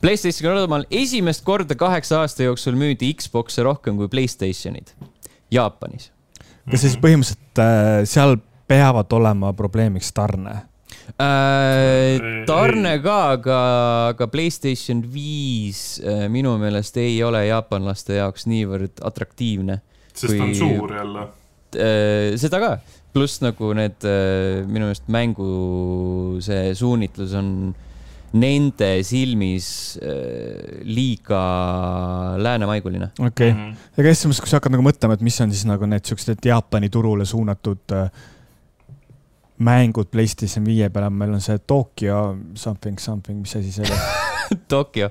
[0.00, 4.90] Playstationi kodumaal esimest korda kaheksa aasta jooksul müüdi Xbox'e rohkem kui Playstationid
[5.50, 6.10] Jaapanis.
[6.70, 8.36] kas siis põhimõtteliselt äh, seal
[8.66, 10.56] peavad olema probleemiks tarne?
[11.22, 13.58] Äh, tarne ka, aga,
[14.10, 19.80] aga Playstation viis äh, minu meelest ei ole jaapanlaste jaoks niivõrd atraktiivne.
[20.12, 21.26] sest ta on Kui- suur jälle.
[22.40, 22.68] seda ka,
[23.16, 25.48] pluss nagu need äh, minu meelest mängu
[26.44, 27.50] see suunitlus on
[28.36, 29.66] nende silmis
[30.04, 31.40] äh, liiga
[32.42, 33.10] läänemaiguline.
[33.18, 33.76] okei okay., Mhm.
[33.96, 36.44] aga selles mõttes, kui sa hakkad nagu mõtlema, et mis on siis nagu need siuksed
[36.44, 38.10] Jaapani turule suunatud äh,
[39.64, 44.00] mängud Playstation viie peale, meil on see Tokyo something something, mis asi see oli?
[44.74, 45.08] Tokyo.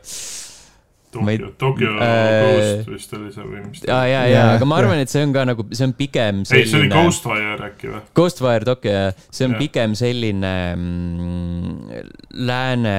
[1.15, 4.69] Tokyo, Tokyo Äh, Ghost vist oli see või mis ja, ta ja, ja Jaa,, aga
[4.69, 6.93] ma arvan, et see on ka nagu, see on pigem ei, see oli selline.
[6.95, 8.01] Ghostwire äkki või?
[8.19, 9.63] Ghostwire Tokyo, jah, see on Jah.
[9.65, 11.99] pigem selline mm,
[12.51, 12.95] lääne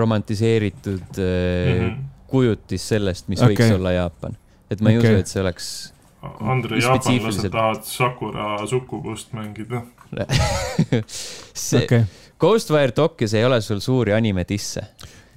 [0.00, 1.80] romantiseeritud mm.
[1.80, 1.96] -hmm.
[2.32, 3.54] kujutis sellest, mis okay.
[3.54, 4.38] võiks olla Jaapan.
[4.70, 5.18] et ma ei okay.
[5.18, 5.72] usu, et see oleks
[6.22, 7.50] Andre, Spetsiifiliselt.
[7.50, 9.82] jaapanlased tahavad Sakura sukupust mängida.
[11.54, 12.04] see okay.,
[12.40, 14.82] Ghostwire Tokyos ei ole sul suuri anime disse.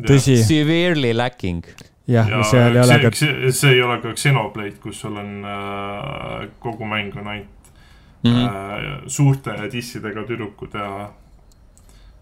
[0.03, 1.65] tõsi, Severely lacking.
[2.07, 6.47] jah, ja seal ei ole ka, see, ei ole ka Xenoblade, kus sul on äh,
[6.59, 7.51] kogu mäng on ainult
[8.25, 8.49] Mm mm -hmm.
[8.49, 11.11] äh, suurte dissidega tüdrukud ja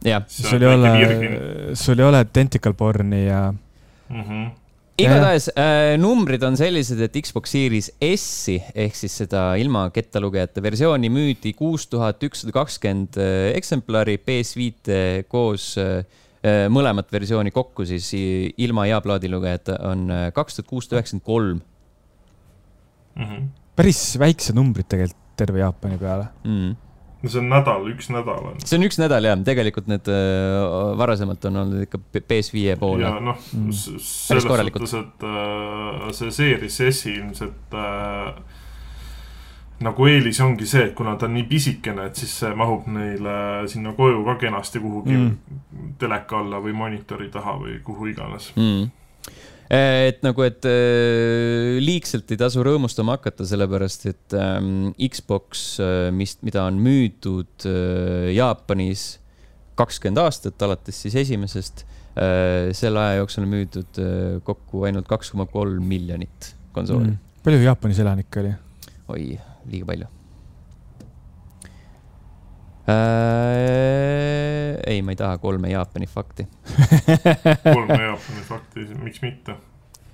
[0.03, 3.53] jah, sul ei ole, sul ei ole tentacle porn'i ja
[4.09, 4.21] mm.
[4.21, 4.49] -hmm.
[4.97, 11.09] igatahes äh, numbrid on sellised, et Xbox Series S-i ehk siis seda ilma kettalugejate versiooni
[11.09, 16.03] müüdi kuus tuhat ükssada kakskümmend äh, eksemplari, PS5-e koos äh,
[16.69, 18.09] mõlemat versiooni kokku siis
[18.57, 21.61] ilma ja plaadilugejata on äh, kaks tuhat kuussada üheksakümmend kolm
[23.15, 23.45] -hmm.
[23.75, 26.25] päris väiksed numbrid tegelikult terve Jaapani peale.
[26.43, 26.75] mm..
[27.23, 28.59] no see on nädal, üks nädal on.
[28.65, 33.07] see on üks nädal jah, tegelikult need äh, varasemalt on olnud ikka P- PS5-e poole
[33.07, 33.15] ja.
[33.19, 33.71] noh Mm.
[33.71, 38.53] selles suhtes, et äh, see Series S ilmselt äh,
[39.84, 43.36] nagu eelis ongi see, et kuna ta on nii pisikene, et siis see mahub neile
[43.71, 45.93] sinna koju ka kenasti kuhugi Mm.
[45.99, 48.51] teleka alla või monitori taha või kuhu iganes.
[48.55, 48.89] mm..
[49.73, 55.77] et nagu, et äh, liigselt ei tasu rõõmustama hakata, sellepärast et ähm, Xbox,
[56.11, 59.19] mis, mida on müüdud äh, Jaapanis
[59.79, 61.86] kakskümmend aastat, alates siis esimesest
[62.17, 67.41] äh,, selle aja jooksul on müüdud äh, kokku ainult kaks koma kolm miljonit konsooli mm..
[67.45, 68.53] palju Jaapanis elanikke oli?
[69.13, 69.25] oi,
[69.66, 70.07] liiga palju.
[72.88, 74.53] äh,.
[74.88, 76.47] ei, ma ei taha kolme Jaapani fakti
[77.64, 79.55] kolme Jaapani fakti, miks mitte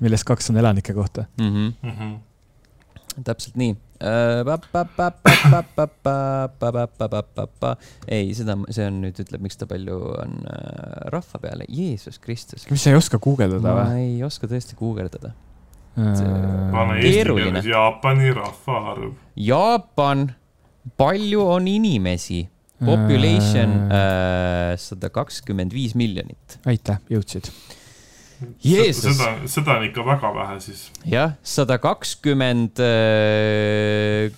[0.03, 1.25] millest kaks on elanike kohta.
[1.39, 1.47] mm.
[1.47, 1.73] -hmm.
[1.83, 1.91] mm.
[1.91, 3.23] -hmm.
[3.23, 3.77] täpselt nii.
[8.07, 12.69] ei, seda, see on nüüd ütleb, miks ta palju on äh, rahva peale, Jeesus Kristus.
[12.71, 14.05] mis sa ei oska guugeldada ma või?
[14.05, 15.33] ei oska tõesti guugeldada.
[15.99, 17.01] Pane või?
[17.01, 17.49] eesti keeruline.
[17.49, 19.11] keeles Jaapani rahvaarv.
[19.49, 20.29] Jaapan,
[20.97, 22.45] palju on inimesi?
[22.79, 26.59] Population äh, sada kakskümmend viis miljonit.
[26.63, 27.49] aitäh, jõudsid.
[28.63, 29.17] Jeesus.
[29.17, 30.85] seda, seda on ikka väga vähe siis.
[31.11, 32.79] jah, sada kakskümmend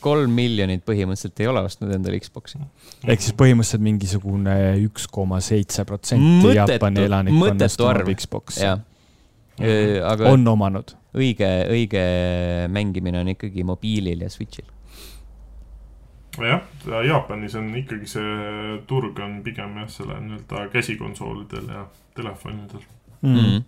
[0.02, 2.62] kolm miljonit põhimõtteliselt ei ole ostnud endale Xbox'i.
[3.06, 4.56] ehk siis põhimõtteliselt mingisugune
[4.88, 8.66] üks koma seitse protsenti Jaapani elanikkonnast omab Xbox'i.
[8.66, 8.82] jah,
[10.10, 10.96] aga on omanud.
[11.18, 12.04] õige, õige
[12.72, 14.70] mängimine on ikkagi mobiilil ja Switch'il.
[16.40, 16.64] jah,
[17.08, 21.86] Jaapanis on ikkagi see turg on pigem jah, selle nii-öelda käsikonsoolidel ja
[22.16, 22.88] telefonidel.
[23.22, 23.64] Mm.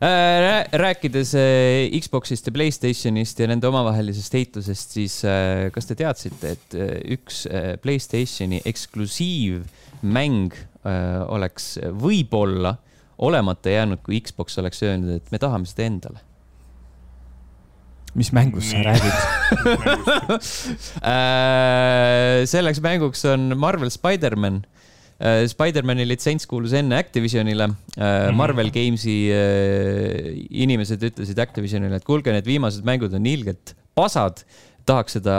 [0.00, 6.54] Äh, rääkides äh, Xbox'ist ja Playstationist ja nende omavahelisest heitlusest, siis äh, kas te teadsite,
[6.56, 6.76] et
[7.18, 7.42] üks
[7.84, 10.56] Playstationi eksklusiivmäng
[11.28, 12.78] oleks võib-olla
[13.20, 16.29] olemata jäänud, kui Xbox oleks öelnud, et me tahame seda endale
[18.18, 19.14] mis mängust sa räägid?
[21.12, 22.46] äh,?
[22.50, 24.62] selleks mänguks on Marvel Spider-man
[25.20, 25.44] äh,.
[25.50, 28.30] Spider-mani litsents kuulus enne Activisionile äh,.
[28.30, 28.36] Mhm.
[28.40, 29.18] Marvel Games'i
[30.64, 34.44] inimesed ütlesid Activisionile, et kuulge, need viimased mängud on ilgelt pasad.
[34.88, 35.34] tahaks seda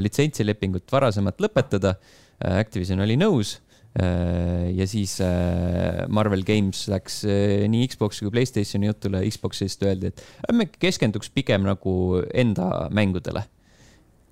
[0.00, 1.96] litsentsilepingut varasemalt lõpetada.
[2.40, 3.58] Activision oli nõus
[3.98, 10.22] ja siis äh, Marvel Games läks äh, nii Xbox'i kui Playstationi jutule, Xbox'ist öeldi, et
[10.46, 13.42] äh, me keskenduks pigem nagu enda mängudele.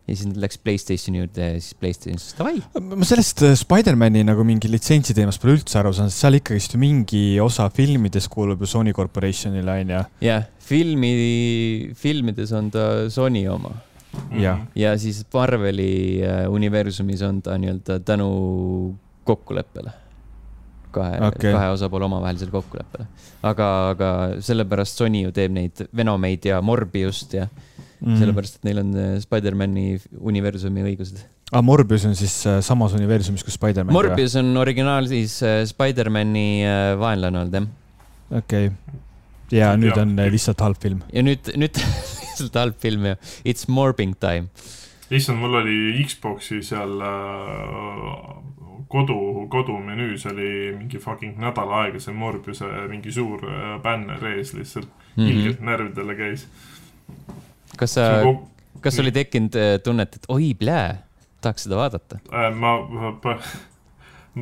[0.09, 2.63] ja siis nad läks Playstationi juurde ja siis Playstation ütles davai.
[3.03, 6.81] ma sellest äh, Spider-man'i nagu mingi litsentsi teemast pole üldse aru saanud, seal ikkagist ju
[6.81, 10.05] mingi osa filmidest kuulub ju Sony Corporationile onju.
[10.23, 13.75] jah, filmi, filmides on ta Sony oma
[14.39, 14.63] Jah.
[14.75, 18.29] ja siis Marveli äh, universumis on ta nii-öelda tänu
[19.29, 19.95] kokkuleppele.
[20.93, 23.07] kahe okay., kahe osapoole omavahelisele kokkuleppele.
[23.43, 24.13] aga, aga
[24.45, 28.17] sellepärast Sony ju teeb neid Venomeid ja Morbiust ja mm.
[28.21, 29.99] sellepärast, et neil on äh, Spider-man'i
[30.33, 31.21] universumi õigused.
[31.21, 33.95] aga Ah, Morbius on siis äh, samas universumis kui Spider-man?
[33.97, 36.49] Morbius on originaal siis äh, Spider-man'i
[37.01, 37.69] vaenlane olnud jah.
[38.43, 38.99] okei okay..
[39.57, 40.05] ja nüüd Jaa.
[40.05, 41.05] on lihtsalt halb film.
[41.13, 43.17] ja nüüd, nüüd lihtsalt halb film ja
[43.49, 44.49] It's morbing time.
[45.11, 48.58] issand, mul oli Xbox'i seal äh,
[48.89, 54.89] kodu, kodumenüüs oli mingi fucking nädal aega see Morbiuse mingi suur äh, bänner ees lihtsalt
[54.89, 56.49] mm -hmm., ilgelt närvidele käis.
[57.77, 58.03] kas sa,
[58.81, 61.03] kas oli tekkinud äh, tunnet, et oi, plää,
[61.41, 62.21] tahaks seda vaadata?
[62.33, 63.13] äh, ma, ma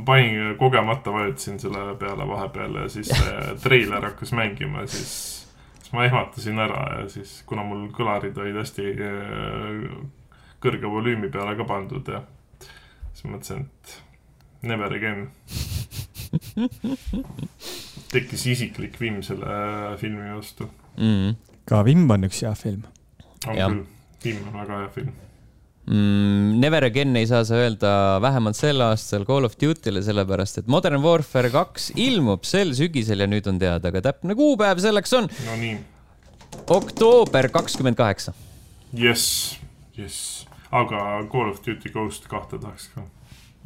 [0.04, 5.46] panin kogemata, vajutasin selle peale vahepeal ja siis see treiler hakkas mängima siis,
[5.78, 9.92] siis ma ehmatasin ära ja siis, kuna mul kõlarid olid hästi äh,
[10.60, 12.22] kõrge volüümi peale ka pandud ja
[13.12, 14.02] siis mõtlesin, et
[14.62, 15.28] never again.
[18.12, 20.68] tekkis isiklik vimm selle äh, filmi vastu.
[20.96, 21.36] Mm.
[21.68, 22.82] ka Vimm on üks hea film.
[23.46, 23.70] on Jah.
[23.70, 23.86] küll,
[24.24, 25.14] vimm on väga hea film.
[25.86, 27.90] Mm, Never again ei saa sa öelda
[28.22, 33.28] vähemalt sel aastal Call of Duty'le, sellepärast et Modern Warfare kaks ilmub sel sügisel ja
[33.30, 35.76] nüüd on teada ka täpne kuupäev, selleks on no nii,
[36.74, 38.34] oktoober kakskümmend kaheksa.
[38.98, 39.60] jess,
[39.94, 40.42] jess,
[40.74, 43.06] aga Call of Duty Ghost kahte tahaks ka.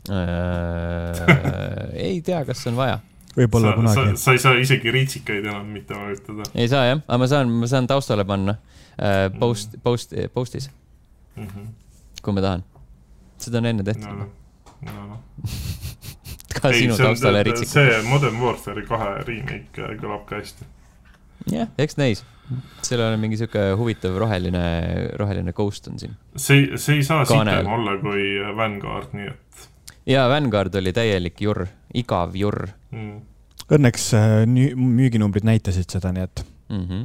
[0.09, 3.01] Äh, ei tea, kas on vaja.
[3.36, 4.22] võib-olla sa, kunagi sa,.
[4.22, 7.68] sa ei saa isegi ritsikaid enam mitte vajutada ei saa jah, aga ma saan, ma
[7.68, 8.55] saan taustale panna
[8.96, 10.70] äh, post, post, postis,
[11.36, 11.46] mm.
[11.46, 11.68] -hmm.
[12.22, 12.64] kui ma tahan.
[13.38, 14.30] seda on enne tehtud no,
[14.88, 15.05] no..
[15.12, 15.20] no,
[16.62, 17.68] ka sinu taustale ritsik.
[17.68, 20.64] see Modern Warfare kahe remake äh, kõlab ka hästi.
[21.53, 22.24] jah, eks näis.
[22.82, 24.64] sellel on mingi sihuke huvitav roheline,
[25.20, 26.16] roheline ghost on siin.
[26.36, 29.68] see, see ei saa sitem olla kui Vanguard, nii et
[30.11, 33.18] ja Vanguard oli täielik jurr, igav jurr mm..
[33.70, 34.40] Õnneks äh,
[34.74, 36.80] müüginumbrid näitasid seda, nii et mm.
[36.86, 37.04] -hmm.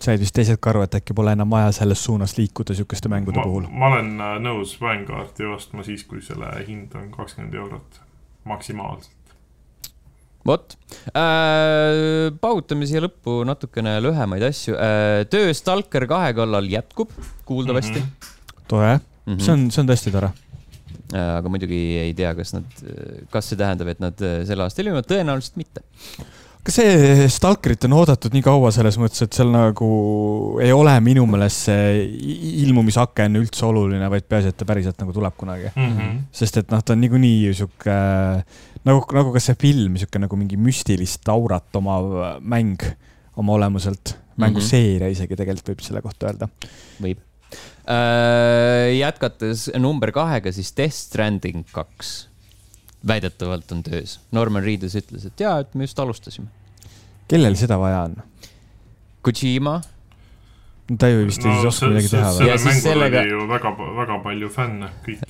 [0.00, 3.42] said vist teised ka aru, et äkki pole enam vaja selles suunas liikuda sihukeste mängude
[3.42, 3.66] ma, puhul.
[3.68, 8.00] ma olen äh, nõus Vanguardi ostma siis, kui selle hind on kakskümmend eurot
[8.44, 9.12] maksimaalselt.
[10.46, 10.78] vot
[11.12, 15.26] äh,, pautame siia lõppu natukene lühemaid asju äh,.
[15.30, 17.12] töö Stalker kahe kallal jätkub
[17.44, 18.32] kuuldavasti mm.
[18.68, 18.96] tore,
[19.26, 19.40] -hmm.
[19.42, 20.32] see on, see on tõesti tore.
[21.12, 22.80] Äh, aga muidugi ei tea, kas nad,
[23.32, 25.84] kas see tähendab, et nad äh, sel aastal ilmuvad, tõenäoliselt mitte.
[26.66, 29.88] kas see Stalkerit on oodatud nii kaua selles mõttes, et seal nagu
[30.62, 32.06] ei ole minu meelest see
[32.66, 35.92] ilmumisaken üldse oluline, vaid peaasi, et ta päriselt nagu tuleb kunagi mm.
[35.92, 36.22] -hmm.
[36.42, 37.98] sest et noh, ta on niikuinii sihuke
[38.86, 42.82] nagu, nagu ka see film, sihuke nagu mingi müstilist aurat omav mäng
[43.36, 44.16] oma olemuselt.
[44.36, 46.48] mänguseeria isegi tegelikult võib selle kohta öelda.
[47.00, 47.25] võib äh,.
[47.86, 52.16] Jätkates number kahega, siis Death Stranding kaks
[53.06, 54.20] väidetavalt on töös.
[54.32, 56.46] Norman Reedus ütles, et jaa, et me just alustasime.
[57.28, 58.16] kellel seda vaja on?
[59.26, 59.80] Kojima.
[60.90, 62.32] no ta ju vist no, ei siis oska midagi teha.
[62.32, 63.20] sellel mängul sellega...
[63.20, 65.20] oli ju väga, väga palju fänne, kõik,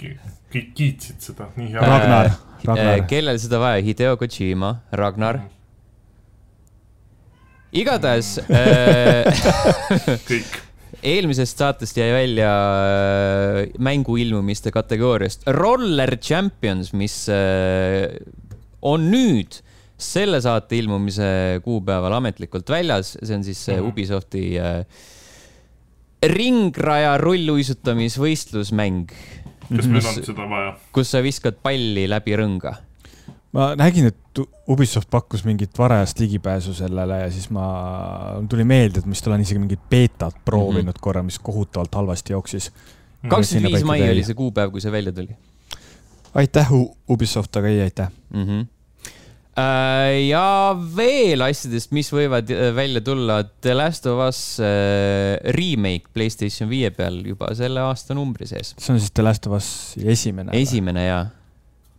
[0.53, 1.81] kõik kiitsid seda, nii hea.
[1.81, 2.31] Ragnar,
[2.65, 2.93] Ragnar.
[2.99, 5.49] Äh, kellel seda vaja, Hideo Kojima, Ragnar mm.
[7.83, 9.25] igatahes äh,
[10.29, 10.66] kõik
[11.03, 18.17] eelmisest saatest jäi välja äh, mängu ilmumiste kategooriast Roller Champions, mis äh,
[18.83, 19.61] on nüüd
[19.97, 23.89] selle saate ilmumise kuupäeval ametlikult väljas, see on siis mm -hmm.
[23.89, 24.45] Ubisofti
[26.23, 29.13] ringraja rulluisutamisvõistlusmäng.
[29.77, 30.77] kas meil on seda vaja?
[30.93, 32.77] kus sa viskad palli läbi rõnga
[33.57, 37.67] ma nägin, et Ubisoft pakkus mingit varajast ligipääsu sellele ja siis ma,
[38.51, 41.03] tuli meelde, et ma vist olen isegi mingit beetat proovinud mm -hmm.
[41.09, 42.73] korra, mis kohutavalt halvasti jooksis.
[43.29, 45.37] kakskümmend viis mai oli see kuupäev, kui see välja tuli.
[46.35, 46.73] aitäh,
[47.09, 48.45] Ubisoft, aga ei aitäh mm.
[48.45, 48.67] -hmm
[50.29, 56.69] ja veel asjadest, mis võivad äh, välja tulla, The Last of Us äh, remake Playstation
[56.69, 58.75] viie peal juba selle aastanumbri sees.
[58.79, 60.53] see on siis The Last of Us esimene?
[60.53, 61.25] esimene jaa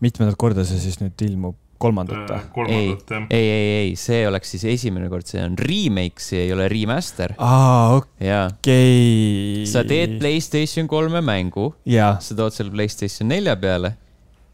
[0.03, 1.57] mitmendat korda see siis nüüd ilmub?
[1.77, 2.65] kolmandat äh, või?
[2.73, 2.87] ei,
[3.29, 7.35] ei, ei, ei, see oleks siis esimene kord, see on remake, see ei ole remaster.
[7.37, 11.69] aa, okei sa teed Playstation kolme mängu.
[11.85, 13.93] sa tood selle Playstation nelja peale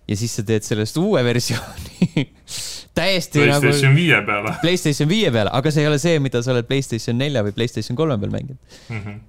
[0.07, 2.27] ja siis sa teed sellest uue versiooni
[2.99, 3.63] täiesti PlayStation nagu.
[3.63, 4.55] PlayStation viie peale.
[4.61, 7.99] PlayStation viie peale, aga see ei ole see, mida sa oled PlayStation nelja või PlayStation
[7.99, 8.99] kolme peal mänginud mm.
[8.99, 9.19] -hmm.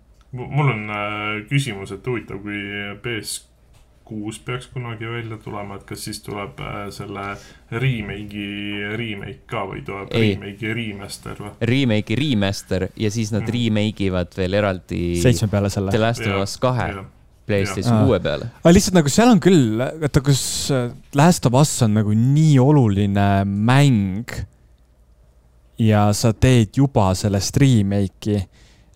[0.42, 2.58] mul on äh, küsimus, et huvitav, kui
[3.06, 3.44] PS
[4.04, 7.24] kuus peaks kunagi välja tulema, et kas siis tuleb äh, selle
[7.72, 10.34] remake'i remake ka või tuleb Ei.
[10.34, 11.52] remake'i remaster või?
[11.72, 13.52] Remake'i remaster ja siis nad mm.
[13.56, 15.02] remake ivad veel eraldi.
[15.22, 15.92] seitsme peale selle.
[15.94, 16.88] The Last of Us kahe.
[17.44, 18.48] PlayStation kuue peale.
[18.62, 20.42] aga lihtsalt nagu seal on küll, vaata kus
[20.72, 24.34] äh, Last of Us on nagu nii oluline mäng.
[25.80, 28.36] ja sa teed juba sellest remake'i,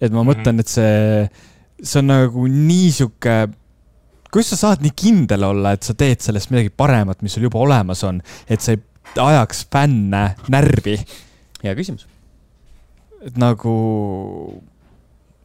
[0.01, 0.29] et ma mm -hmm.
[0.31, 1.29] mõtlen, et see,
[1.83, 3.49] see on nagu nii sihuke
[4.33, 7.63] kuidas sa saad nii kindel olla, et sa teed sellest midagi paremat, mis sul juba
[7.63, 8.83] olemas on, et sa ei
[9.17, 10.99] ajaks fänne närvi?
[11.65, 12.07] hea küsimus.
[13.25, 13.73] et nagu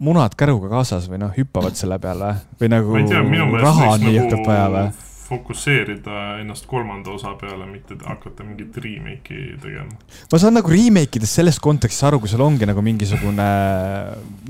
[0.04, 3.24] munad käruga kaasas või noh, hüppavad selle peale või nagu tea,
[3.64, 4.86] raha on nii nagu vaja või?
[5.24, 9.96] fokusseerida ennast kolmanda osa peale, mitte hakata mingit remake'i tegema.
[10.32, 13.48] ma saan nagu remake idest selles kontekstis aru, kui sul ongi nagu mingisugune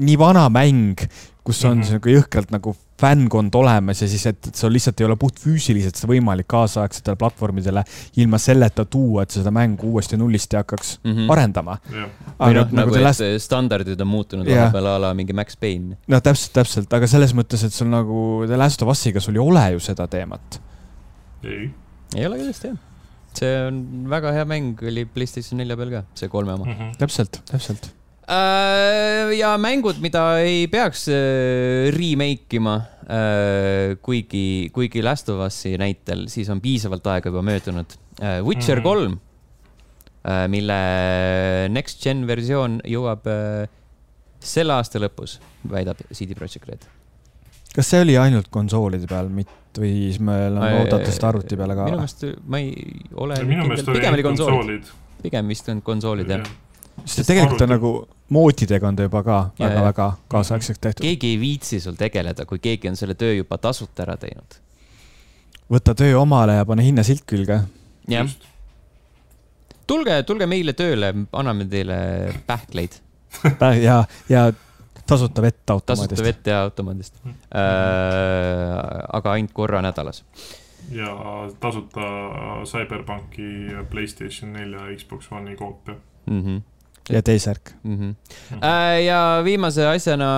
[0.01, 1.05] nii vana mäng,
[1.43, 1.93] kus on mm -hmm.
[1.97, 6.11] nagu jõhkralt nagu fännkond olemas ja siis, et, et sul lihtsalt ei ole puhtfüüsiliselt seda
[6.13, 7.83] võimalik kaasaegsetele platvormidele
[8.23, 11.31] ilma selleta tuua, et sa seda mängu uuesti nullist ei hakkaks mm -hmm.
[11.35, 13.25] arendama või noh, nagu, nagu last...
[13.37, 14.61] standardid on muutunud yeah.
[14.61, 15.97] vahepeal a la mingi Max Payne.
[16.07, 19.43] no täpselt, täpselt, aga selles mõttes, et sul nagu The Last of Us'iga sul ei
[19.43, 20.61] ole ju seda teemat.
[21.43, 21.71] ei.
[22.15, 22.77] ei ole kindlasti jah
[23.33, 26.79] see on väga hea mäng, oli Playstation nelja peal ka, see kolme oma mm.
[26.79, 26.97] -hmm.
[26.97, 27.91] täpselt, täpselt
[28.23, 36.27] ja mängud, mida ei peaks äh, remake ima, äh, kuigi, kuigi Last of Us'i näitel,
[36.31, 37.99] siis on piisavalt aega juba möödunud.
[38.45, 38.85] Witcher mhm.
[38.85, 39.15] kolm,
[40.53, 40.75] mille
[41.73, 43.25] next gen versioon jõuab
[44.43, 46.85] selle aasta lõpus, väidab CD Projekt Red.
[47.73, 51.75] kas see oli ainult konsoolide peal, mitte või siis meil on oodata seda arvuti peale
[51.75, 51.87] ka?
[51.89, 52.75] minu meelest ma ei
[53.17, 53.39] ole.
[53.49, 54.93] meelest oli konsoolid.
[55.25, 56.63] pigem vist on konsoolid jah ja
[57.05, 57.91] sest tegelikult on nagu
[58.29, 61.03] moodidega on ta juba ka väga-väga kaasaegseks tehtud.
[61.05, 64.59] keegi ei viitsi sul tegeleda, kui keegi on selle töö juba tasuta ära teinud.
[65.71, 67.61] võta töö omale ja pane hinnasilt külge.
[68.09, 68.35] jah.
[69.87, 71.97] tulge, tulge meile tööle, anname teile
[72.47, 72.99] pähkleid
[73.87, 74.47] ja, ja
[75.07, 76.09] tasuta vett automaadist.
[76.15, 77.39] tasuta vett ja automaadist mm.
[77.55, 79.07] äh,.
[79.19, 80.23] aga ainult korra nädalas
[80.91, 81.15] ja
[81.59, 82.01] tasuta
[82.67, 83.49] CyberPunki
[83.89, 85.95] Playstation nelja Xbox One'i koopia
[86.25, 86.41] mm.
[86.41, 86.61] -hmm
[87.11, 87.95] ja T-särk mm.
[87.97, 88.63] -hmm.
[89.03, 90.29] ja viimase asjana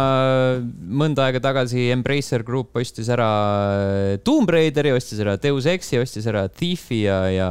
[0.89, 3.29] mõnda aega tagasi Embracer Group ostis ära
[3.77, 7.49] äh, Tomb Raideri, ostis ära Deus Exi, ostis ära Thiefi ja, ja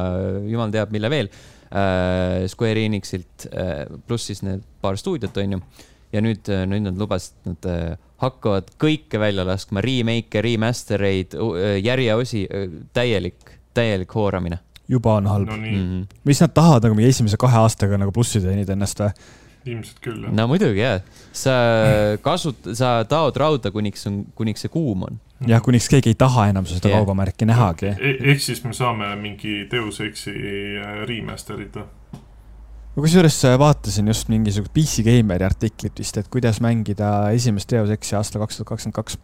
[0.51, 1.31] jumal teab, mille veel
[1.71, 2.47] äh,.
[2.51, 5.61] Square Enixilt äh, pluss siis need paar stuudiot, onju.
[6.13, 11.35] ja nüüd, nüüd nad lubasid, et nad hakkavad kõike välja laskma, remake'e, remaster eid,
[11.83, 12.45] järjeosi,
[12.95, 16.21] täielik, täielik hooramine juba on halb no mm., -hmm.
[16.25, 19.13] mis nad tahavad nagu mingi esimese kahe aastaga nagu plussi teenida ennast või?
[19.65, 21.01] ilmselt küll jah no muidugi jah,
[21.33, 21.55] sa
[22.25, 25.21] kasut-, sa taod rauda, kuniks on, kuniks see kuum on.
[25.49, 27.01] jah, kuniks keegi ei taha enam seda Jah.
[27.01, 27.95] kaubamärki nähagi.
[27.97, 28.17] e.
[28.33, 31.89] ehk siis me saame mingi Deus Exi äh, remaster'it või?
[32.95, 37.93] ma kusjuures äh, vaatasin just mingisugust PC Gameri artiklit vist, et kuidas mängida esimest Deus
[37.95, 39.19] Exi aastal kaks tuhat kakskümmend kaks.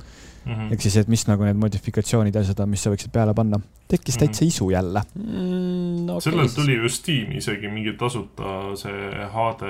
[0.47, 0.73] Mhm.
[0.73, 3.61] ehk siis, et mis nagu need modifikatsioonid ja on, mis sa võiksid peale panna.
[3.91, 4.25] tekkis Mhm.
[4.25, 5.03] täitsa isu jälle.
[5.19, 9.63] Mm, no, sellel tuli ju Steam'i isegi mingi tasuta see HD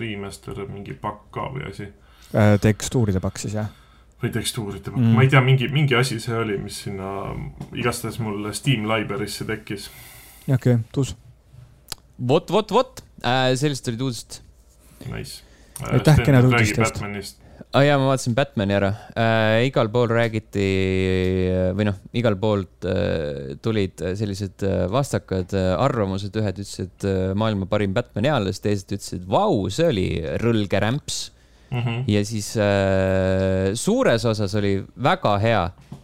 [0.00, 1.88] remaster mingi pakk ka või asi.
[2.34, 3.68] Äh, tekstuuride pakk siis jah?
[4.22, 5.04] või tekstuuride pakk Mm.
[5.10, 7.34] mm., ma ei tea, mingi, mingi asi see oli, mis sinna
[7.74, 9.90] igastahes mul Steam library'sse tekkis.
[10.48, 11.14] okei okay,, tuus.
[12.18, 14.40] vot, vot, vot äh,, sellised olid uudised
[15.12, 15.42] Nice.
[15.82, 17.43] Aitäh kenade uudiste
[17.74, 17.82] ah,.
[17.84, 19.66] jaa, ma vaatasin Batman'i ära äh,.
[19.68, 20.66] igal pool räägiti
[21.76, 27.66] või noh, igal poolt äh, tulid sellised äh, vastakad äh, arvamused, ühed ütlesid äh, maailma
[27.70, 30.08] parim Batman'i eales, teised ütlesid, vau, see oli
[30.42, 31.22] rõlge rämps
[31.74, 32.04] Mhm.
[32.06, 35.62] ja siis äh, suures osas oli väga hea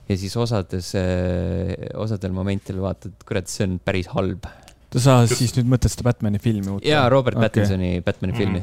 [0.09, 4.49] ja siis osades äh,, osadel momentidel vaatad, kurat, see on päris halb.
[4.97, 6.83] sa siis nüüd mõtled seda Batman'i filmi uut?
[6.89, 7.47] jaa, Robert okay.
[7.47, 8.41] Pattinsoni Batman'i Mhm.
[8.41, 8.63] filmi.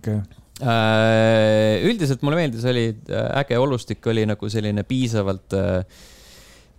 [0.00, 5.56] okei, Äh, üldiselt mulle meeldis, oli äh, äge olustik oli nagu selline piisavalt,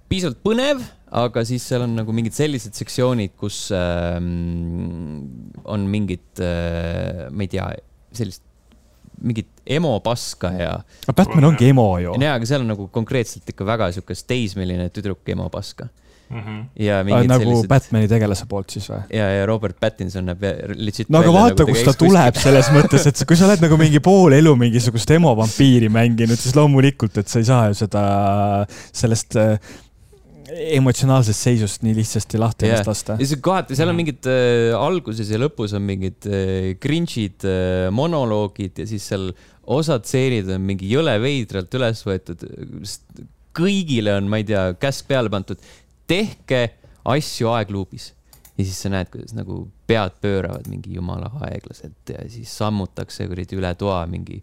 [0.07, 0.83] piisavalt põnev,
[1.15, 5.27] aga siis seal on nagu mingid sellised sektsioonid, kus ähm,
[5.67, 7.67] on mingit, ma ei tea,
[8.15, 8.43] sellist
[9.23, 10.71] mingit emo paska ja,
[11.07, 12.15] aga Batman ongi emo ju.
[12.21, 15.87] ja aga seal on nagu konkreetselt ikka väga siukest teismeline tüdruk emo paska
[16.35, 16.57] Mhm.
[16.83, 19.01] ja mingid nagu sellised Batman'i tegelase poolt siis või?
[19.15, 20.43] ja, ja Robert Pattinson näeb
[20.75, 23.79] legit no aga vaata nagu, kust ta tuleb selles mõttes, et kui sa oled nagu
[23.79, 28.03] mingi pool elu mingisugust emo vampiiri mänginud, siis loomulikult, et sa ei saa ju seda,
[28.91, 29.57] sellest äh,
[30.75, 32.75] emotsionaalsest seisust nii lihtsasti lahti Jah.
[32.77, 33.27] ennast lasta ja.
[33.27, 34.01] see kohati, seal on Mhm.
[34.03, 39.31] mingid äh, alguses ja lõpus on mingid äh, cringe'id äh, monoloogid ja siis seal
[39.65, 42.43] osad stseenid on mingi jõle veidralt üles võetud.
[43.55, 45.57] kõigile on, ma ei tea, käsk peale pandud,
[46.07, 46.61] tehke
[47.05, 48.11] asju aegluubis
[48.57, 53.59] ja siis sa näed, kuidas nagu pead pööravad mingi jumala aeglaselt ja siis sammutakse kuradi
[53.59, 54.41] üle toa mingi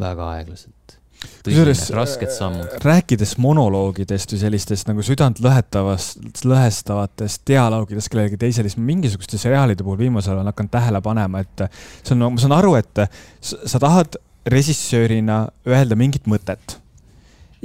[0.00, 0.98] väga aeglaselt.
[1.46, 2.74] Kusjuures, rasked sammud.
[2.84, 10.34] rääkides monoloogidest või sellistest nagu südantlõhetavast, lõhestavatest dialoogidest kellelegi teisele, siis mingisuguste seriaalide puhul viimasel
[10.34, 11.64] ajal olen hakanud tähele panema, et
[12.02, 13.06] see on, ma saan aru, et
[13.40, 14.18] sa sa tahad
[14.52, 16.76] režissöörina öelda mingit mõtet.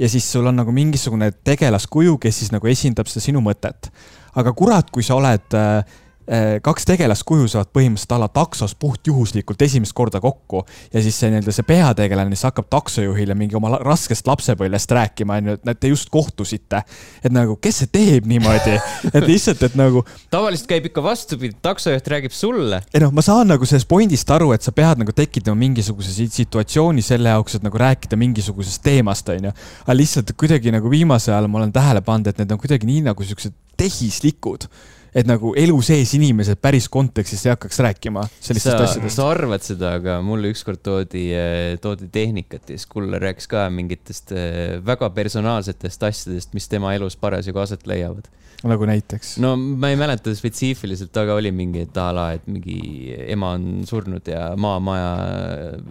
[0.02, 3.90] Ja siis sul on nagu mingisugune tegelaskuju, kes siis nagu esindab seda sinu mõtet.
[4.34, 6.00] aga kurat, kui sa oled äh,
[6.32, 10.62] äh, kaks tegelaskuju saavad põhimõtteliselt alla taksos puhtjuhuslikult esimest korda kokku
[10.92, 15.38] ja siis see nii-öelda see peategelane, siis hakkab taksojuhile mingi oma la- raskest lapsepõlvest rääkima,
[15.42, 16.82] onju, et näed, te just kohtusite.
[17.22, 18.78] et nagu, kes see teeb niimoodi,
[19.16, 23.48] et lihtsalt, et nagu tavaliselt käib ikka vastupidi, taksojuht räägib sulle ei noh, ma saan
[23.52, 27.66] nagu sellest pointist aru, et sa pead nagu tekitama mingisuguse si- situatsiooni selle jaoks, et
[27.66, 29.52] nagu rääkida mingisugusest teemast, onju.
[29.84, 33.04] aga lihtsalt kuidagi nagu viimasel ajal ma olen tähele pannud, et need on kuidagi nii
[33.10, 34.68] nagu siuksed tehislikud.
[35.12, 39.16] Et nagu elu sees inimesed päris kontekstis ei hakkaks rääkima sellistest sa, asjadest.
[39.18, 41.26] sa arvad seda, aga mulle ükskord toodi,
[41.84, 47.18] toodi tehnikat ja siis kuller rääkis ka mingitest eh, väga personaalsetest asjadest, mis tema elus
[47.20, 48.30] parasjagu aset leiavad.
[48.64, 49.34] nagu näiteks.
[49.42, 53.84] no ma ei mäleta spetsiifiliselt, aga oli mingi et a la, et mingi ema on
[53.88, 55.12] surnud ja maamaja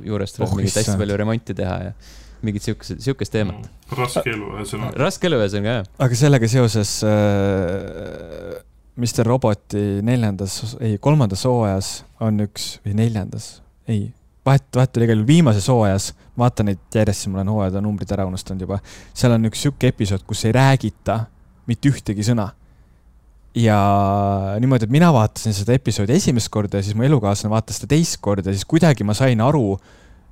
[0.07, 1.93] juures tuleb Oh, mingit hästi palju remonti teha ja
[2.41, 3.69] mingit siukest, siukest teemat.
[3.93, 4.97] raske elu ühesõnaga.
[4.97, 5.89] raske elu ühesõnaga jah.
[6.07, 8.57] aga sellega seoses äh,
[8.99, 14.09] Mr Roboti neljandas, ei kolmandas hooajas on üks või neljandas, ei,
[14.45, 18.11] vahet, vahet oli igal juhul viimases hooajas, vaatan neid järjest, siis ma olen hooajade numbrid
[18.11, 18.81] ära unustanud juba.
[19.13, 21.21] seal on üks sihuke episood, kus ei räägita
[21.69, 22.51] mitte ühtegi sõna.
[23.55, 23.77] ja
[24.63, 28.15] niimoodi, et mina vaatasin seda episoodi esimest korda ja siis mu elukaaslane vaatas seda teist
[28.23, 29.75] korda ja siis kuidagi ma sain aru,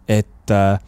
[0.07, 0.79] et äh,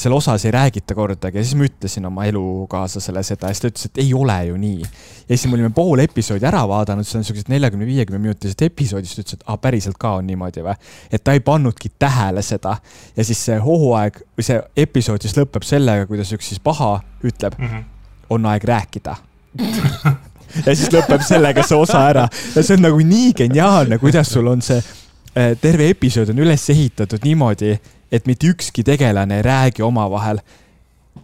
[0.00, 3.70] seal osas ei räägita kordagi ja siis ma ütlesin oma elukaaslasele seda ja siis ta
[3.70, 4.80] ütles, et ei ole ju nii.
[4.82, 9.10] ja siis me olime pool episoodi ära vaadanud, see on siuksed neljakümne, viiekümne minutised episoodid,
[9.10, 10.74] siis ta ütles, et aa, päriselt ka on niimoodi või.
[11.12, 12.76] et ta ei pannudki tähele seda
[13.16, 17.58] ja siis see hooaeg või see episood siis lõpeb sellega, kuidas üks siis paha ütleb,
[17.60, 17.84] Mhm.
[18.30, 19.16] on aeg rääkida
[20.66, 24.46] ja siis lõpeb sellega see osa ära ja see on nagu nii geniaalne, kuidas sul
[24.50, 27.74] on see äh, terve episood on üles ehitatud niimoodi,
[28.12, 30.40] et mitte ükski tegelane ei räägi omavahel.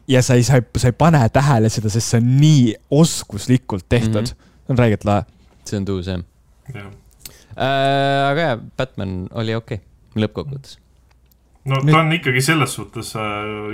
[0.09, 3.85] ja sa ei, sa ei, sa ei pane tähele seda, sest see on nii oskuslikult
[3.89, 4.33] tehtud mm.
[4.33, 4.71] -hmm.
[4.71, 5.25] on räigelt lahe.
[5.65, 6.23] see on tuus jah
[6.75, 6.91] jah,
[7.57, 8.31] äh,.
[8.31, 10.79] aga jah, Batman oli okei okay,, lõppkokkuvõttes.
[11.65, 13.23] no Nüüd- ta on ikkagi selles suhtes äh,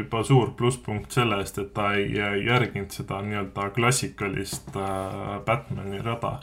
[0.03, 6.03] juba suur plusspunkt selle eest, et ta ei äh, järginud seda nii-öelda klassikalist äh, Batman'i
[6.05, 6.39] rada.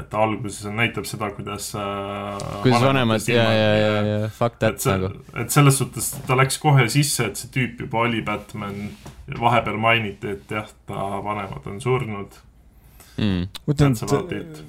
[0.00, 4.82] Et alguses näitab seda, kuidas äh, kuidas vanemad ja, ja, ja, ja fuck et that
[4.84, 8.88] see nagu., et selles suhtes ta läks kohe sisse, et see tüüp juba oli Batman.
[9.26, 12.40] vahepeal mainiti, et jah, ta vanemad on surnud.
[13.16, 13.62] mm..
[13.66, 13.96] mõtlen,
[14.38, 14.60] et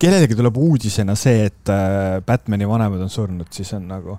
[0.00, 4.18] kellelegi tuleb uudisena see, et äh, Batman'i vanemad on surnud, siis on nagu,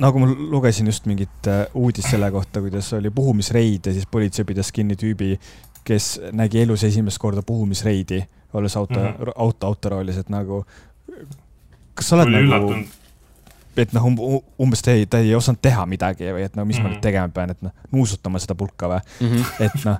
[0.00, 4.46] nagu ma lugesin just mingit äh, uudist selle kohta, kuidas oli puhumisreid ja siis politsei
[4.46, 5.34] pidas kinni tüübi,
[5.84, 8.22] kes nägi elus esimest korda puhumisreidi,
[8.54, 9.22] olles auto mm, Mhm.
[9.22, 9.32] -hmm.
[9.36, 10.64] auto autoroolis, et nagu
[11.94, 12.86] kas sa oled oli nagu, üllatunud,
[13.76, 14.04] et noh,
[14.58, 16.82] umbes ta ei, ta ei osanud teha midagi või et no mis mm -hmm.
[16.82, 16.94] ma Mhm.
[16.96, 19.64] nüüd tegema pean, et noh, nuusutama seda pulka või, Mm -hmm.
[19.64, 19.98] et noh,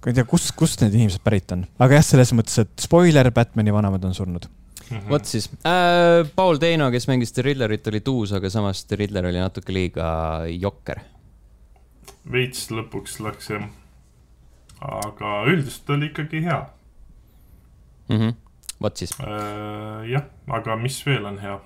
[0.00, 3.30] ma ei tea, kust, kust need inimesed pärit on, aga jah, selles mõttes, et spoiler,
[3.30, 4.46] Batman'i vanemad on surnud.
[4.90, 5.08] Mhm.
[5.08, 9.26] vot siis äh,, Paul Teino, kes mängis The Riddlerit, oli tuus, aga samas The Riddler
[9.26, 11.00] oli natuke liiga jokker.
[12.32, 13.62] veits lõpuks läks jah.
[14.80, 16.60] Aga üldiselt oli ikkagi hea.
[18.08, 18.16] mm.
[18.16, 18.34] -hmm.
[18.82, 19.12] vot siis
[20.10, 21.58] jah, aga mis veel on hea?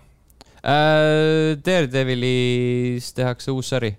[0.64, 1.56] äh,.
[1.66, 3.94] Daredevilis tehakse uus sari.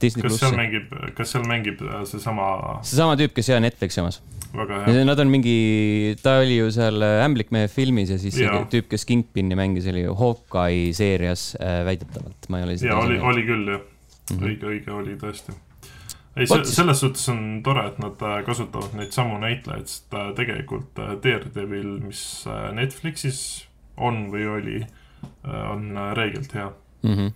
[0.00, 2.46] Disney kas seal mängib, kas seal mängib äh, seesama
[2.84, 4.18] seesama tüüp, kes ja Netflixi omas.
[4.52, 5.04] hea?
[5.08, 8.66] Nad on mingi, ta oli ju seal äh, Ämblikmehe filmis ja siis see Jaa.
[8.72, 13.18] tüüp, kes Kingpini mängis, oli ju Hawkeye seerias äh, väidetavalt, ma ei ole ja oli,
[13.20, 13.80] oli küll jah,
[14.26, 14.42] Mhm.
[14.42, 15.52] õige, õige oli tõesti.
[16.36, 16.74] ei, siis.
[16.76, 21.14] selles suhtes on tore, et nad äh, kasutavad neid samu näitlejaid, sest äh, tegelikult äh,
[21.24, 22.20] Daredevil, mis
[22.72, 23.40] Netflixis
[23.96, 24.80] on või oli,
[25.72, 26.68] on reegelt hea.
[27.02, 27.14] mm.
[27.14, 27.32] -hmm.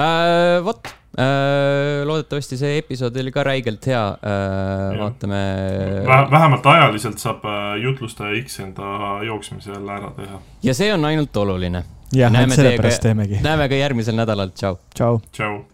[0.00, 0.86] äh, vot
[1.18, 5.40] äh,, loodetavasti see episood oli ka räigelt hea äh,, vaatame.
[6.30, 7.44] vähemalt ajaliselt saab
[7.82, 10.40] jutlustaja X enda jooksmise jälle ära teha.
[10.62, 11.84] ja see on ainult oluline.
[12.12, 13.38] jah, Näeme et sellepärast teiega- teemegi.
[13.42, 14.78] näeme ka järgmisel nädalal, tšau.
[14.94, 15.20] tšau.
[15.32, 15.64] tšau.